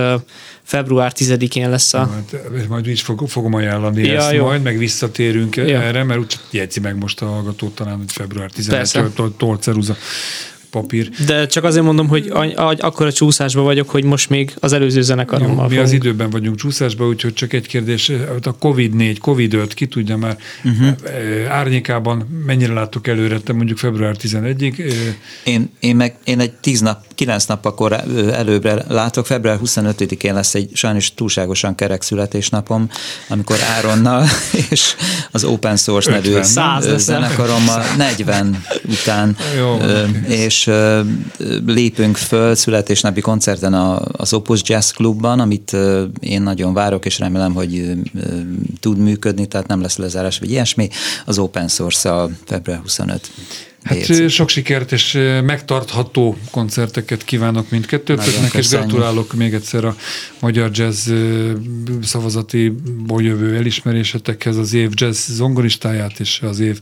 február 0.64 1.12
10-én 1.16 1.70
lesz 1.70 1.94
a... 1.94 1.98
Hát, 1.98 2.68
majd 2.68 2.88
is 2.88 3.02
fog, 3.02 3.28
fogom 3.28 3.54
ajánlani 3.54 4.08
ja, 4.08 4.18
ezt 4.18 4.32
jó. 4.32 4.46
majd, 4.46 4.62
meg 4.62 4.78
visszatérünk 4.78 5.56
ja. 5.56 5.82
erre, 5.82 6.04
mert 6.04 6.20
úgy 6.20 6.40
jegyzi 6.52 6.80
meg 6.80 6.98
most 6.98 7.22
a 7.22 7.26
hallgató 7.26 7.70
talán, 7.70 7.98
hogy 7.98 8.12
február 8.12 8.50
11-től 8.58 9.60
ceruza 9.60 9.96
papír. 10.72 11.10
De 11.26 11.46
csak 11.46 11.64
azért 11.64 11.86
mondom, 11.86 12.08
hogy 12.08 12.32
akkor 12.78 13.06
a 13.06 13.12
csúszásban 13.12 13.64
vagyok, 13.64 13.90
hogy 13.90 14.04
most 14.04 14.30
még 14.30 14.54
az 14.60 14.74
előző 14.74 15.02
zenekarommal 15.02 15.56
Jó, 15.56 15.62
Mi 15.62 15.68
fogunk. 15.68 15.86
az 15.86 15.92
időben 15.92 16.30
vagyunk 16.30 16.56
csúszásban, 16.56 17.08
úgyhogy 17.08 17.34
csak 17.34 17.54
egy 17.54 17.68
kérdés, 17.68 18.12
a 18.44 18.58
COVID-4, 18.58 19.18
COVID-5, 19.22 19.70
ki 19.74 19.88
tudja 19.88 20.18
már 20.18 20.38
uh-huh. 20.64 20.96
árnyékában 21.50 22.44
mennyire 22.46 22.74
láttuk 22.74 23.08
előre, 23.08 23.40
te 23.40 23.54
mondjuk 23.54 23.78
február 23.78 24.16
11-ig? 24.22 24.94
Én, 25.44 25.72
én 25.80 25.96
meg 25.96 26.16
én 26.24 26.40
egy 26.40 26.52
tíz 26.52 26.82
nap, 26.82 27.06
kilenc 27.16 27.46
nap 27.46 27.66
akkor 27.66 28.04
előbbre 28.32 28.84
látok, 28.88 29.26
február 29.26 29.60
25-én 29.64 30.34
lesz 30.34 30.56
egy 30.56 30.70
sajnos 30.74 31.14
túlságosan 31.14 31.76
kerek 31.76 32.02
születésnapom, 32.02 32.90
amikor 33.28 33.58
Áronnal 33.78 34.26
és 34.70 34.96
az 35.32 35.44
Open 35.44 35.78
Source 35.78 36.12
nevű 36.12 36.42
zenekarommal 36.98 37.84
40 37.98 38.64
után, 38.86 39.38
Jó, 39.58 39.78
és 40.28 40.57
és 40.58 40.72
lépünk 41.66 42.18
föl 42.18 42.56
születésnapi 42.56 43.22
koncerten 43.22 43.74
az 44.12 44.34
Opus 44.34 44.62
Jazz 44.64 44.92
Clubban, 44.92 45.40
amit 45.40 45.76
én 46.20 46.42
nagyon 46.42 46.74
várok, 46.74 47.06
és 47.06 47.20
remélem, 47.20 47.54
hogy 47.54 47.92
tud 48.80 48.98
működni, 48.98 49.48
tehát 49.48 49.68
nem 49.68 49.82
lesz 49.82 49.98
lezárás, 49.98 50.40
vagy 50.40 50.52
ilyesmi, 50.52 50.90
az 51.26 51.38
Open 51.38 51.68
Source-a 51.68 52.30
február 52.46 52.80
25. 52.80 53.32
Hát 53.84 54.30
sok 54.30 54.50
sikert 54.50 54.92
és 54.92 55.20
megtartható 55.44 56.38
koncerteket 56.52 57.24
kívánok 57.24 57.70
mindkettőtöknek, 57.70 58.54
és 58.54 58.70
gratulálok 58.70 59.34
még 59.34 59.54
egyszer 59.54 59.86
a 59.86 59.96
Magyar 60.40 60.70
Jazz 60.74 61.12
szavazati 62.02 62.74
jövő 63.18 63.56
elismerésetekhez, 63.56 64.58
az 64.58 64.74
év 64.74 64.90
jazz 64.94 65.32
zongoristáját 65.32 66.20
és 66.20 66.42
az 66.42 66.60
év 66.60 66.80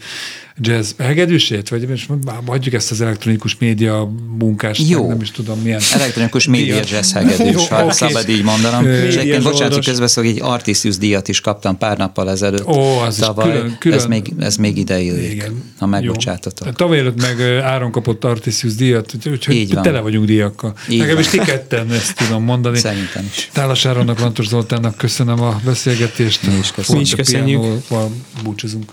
jazz 0.58 0.92
hegedűsét, 0.98 1.70
vagy 1.70 1.88
most 1.88 2.10
hagyjuk 2.46 2.74
ezt 2.74 2.92
az 2.92 3.02
elektronikus 3.02 3.58
média 3.60 4.12
munkást, 4.38 4.90
Jó. 4.90 5.08
nem 5.08 5.22
is 5.22 5.32
tudom 5.32 5.60
milyen. 5.60 5.82
Elektronikus 5.94 6.48
média 6.48 6.76
jazz 6.90 7.14
hegedűs, 7.14 7.68
ha 7.68 7.76
okay. 7.76 7.92
szabad 7.92 8.30
így 8.30 8.44
mondanom. 8.44 8.86
És 8.86 9.16
egyébként 9.16 9.44
bocsánat, 9.44 9.74
hogy 9.74 9.86
közbeszok, 9.86 10.26
egy 10.26 10.42
Artisius 10.42 10.98
díjat 10.98 11.28
is 11.28 11.42
kaptam 11.42 11.78
pár 11.78 11.98
nappal 11.98 12.30
ezelőtt. 12.30 12.68
Ó, 12.68 12.98
az 12.98 13.16
tavaly. 13.16 13.52
Külön, 13.52 13.76
külön. 13.80 13.98
Ez, 13.98 14.06
még, 14.06 14.34
ez 14.40 14.56
még 14.56 14.78
ide 14.78 15.00
illik, 15.00 15.52
ha 15.80 15.86
megbocsátatok. 15.86 16.76
Tavaly 16.76 17.00
előtt 17.00 17.22
meg 17.22 17.42
Áron 17.62 17.92
kapott 17.92 18.24
Artisius 18.24 18.76
díjat, 18.76 19.14
úgyhogy 19.26 19.56
így 19.56 19.74
van. 19.74 19.84
tele 19.84 20.00
vagyunk 20.00 20.26
díjakkal. 20.26 20.74
Legalábbis 20.88 21.28
ti 21.28 21.38
ketten 21.38 21.92
ezt 21.92 22.16
tudom 22.16 22.44
mondani. 22.44 22.78
Szerintem 22.78 23.30
is. 23.36 23.50
Tálas 23.54 23.86
Áronnak, 23.86 24.20
Lantos 24.20 24.48
Zoltánnak 24.48 24.98
köszönöm 24.98 25.42
a 25.42 25.60
beszélgetést. 25.66 26.48
Mi 26.48 26.54
is 26.60 26.72
köszönjük. 26.72 26.96
Mi 26.96 27.02
is 27.02 27.16
köszönjük. 27.16 27.62
Búcsúzunk. 28.44 28.92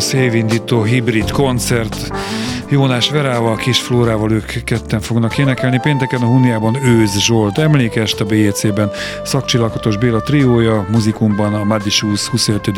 Subtons 0.00 0.24
évindító 0.26 0.82
hibrid 0.82 1.30
koncert 1.30 2.10
Jónás 2.68 3.10
Verával, 3.10 3.56
Kis 3.56 3.80
Flórával 3.80 4.32
ők 4.32 4.64
ketten 4.64 5.00
fognak 5.00 5.38
énekelni. 5.38 5.80
Pénteken 5.82 6.22
a 6.22 6.26
Huniában 6.26 6.84
Őz 6.84 7.18
Zsolt 7.18 7.58
emlékest 7.58 8.20
a 8.20 8.24
BJC-ben 8.24 8.90
Szakcsillakatos 9.24 9.96
Béla 9.96 10.20
triója, 10.20 10.86
muzikumban 10.90 11.54
a 11.54 11.64
Madisúz 11.64 12.26
25. 12.26 12.70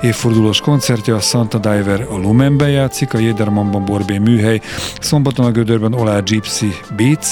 évfordulós 0.00 0.60
koncertje, 0.60 1.14
a 1.14 1.20
Santa 1.20 1.58
Diver 1.58 2.06
a 2.10 2.16
Lumenben 2.16 2.70
játszik, 2.70 3.14
a 3.14 3.18
Jédermanban 3.18 3.84
Borbé 3.84 4.18
műhely, 4.18 4.60
szombaton 5.00 5.46
a 5.46 5.50
Gödörben 5.50 5.94
Olá 5.94 6.20
Gypsy 6.20 6.74
Beats, 6.96 7.26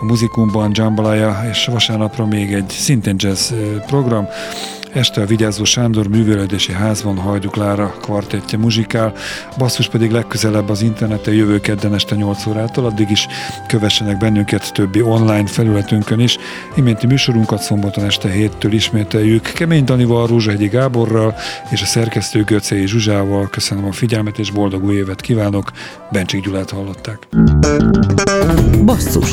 a 0.00 0.04
muzikumban 0.04 0.70
Jambalaya, 0.74 1.40
és 1.50 1.68
vasárnapra 1.72 2.26
még 2.26 2.52
egy 2.52 2.68
szintén 2.68 3.14
jazz 3.18 3.52
program, 3.86 4.28
Este 4.92 5.20
a 5.20 5.26
Vigyázó 5.26 5.64
Sándor 5.64 6.08
művelődési 6.08 6.72
házban 6.72 7.16
Hajduk 7.16 7.56
Lára 7.56 7.94
kvartettje 8.00 8.58
muzsikál, 8.58 9.12
basszus 9.58 9.88
pedig 9.88 10.10
legközelebb 10.10 10.68
az 10.68 10.82
interneten 10.82 11.34
jövő 11.34 11.60
kedden 11.60 11.94
este 11.94 12.14
8 12.14 12.46
órától, 12.46 12.84
addig 12.84 13.10
is 13.10 13.26
kövessenek 13.68 14.18
bennünket 14.18 14.72
többi 14.72 15.02
online 15.02 15.46
felületünkön 15.46 16.20
is. 16.20 16.38
Iménti 16.76 17.06
műsorunkat 17.06 17.62
szombaton 17.62 18.04
este 18.04 18.28
héttől 18.30 18.72
ismételjük 18.72 19.42
Kemény 19.42 19.84
Danival, 19.84 20.26
Rózsahegyi 20.26 20.68
Gáborral 20.68 21.34
és 21.70 21.82
a 21.82 21.86
szerkesztő 21.86 22.44
Göcei 22.44 22.86
Zsuzsával. 22.86 23.48
Köszönöm 23.48 23.84
a 23.84 23.92
figyelmet 23.92 24.38
és 24.38 24.50
boldog 24.50 24.84
új 24.84 24.94
évet 24.94 25.20
kívánok. 25.20 25.70
Bencsik 26.10 26.44
Gyulát 26.44 26.70
hallották. 26.70 27.28
Basszus 28.84 29.32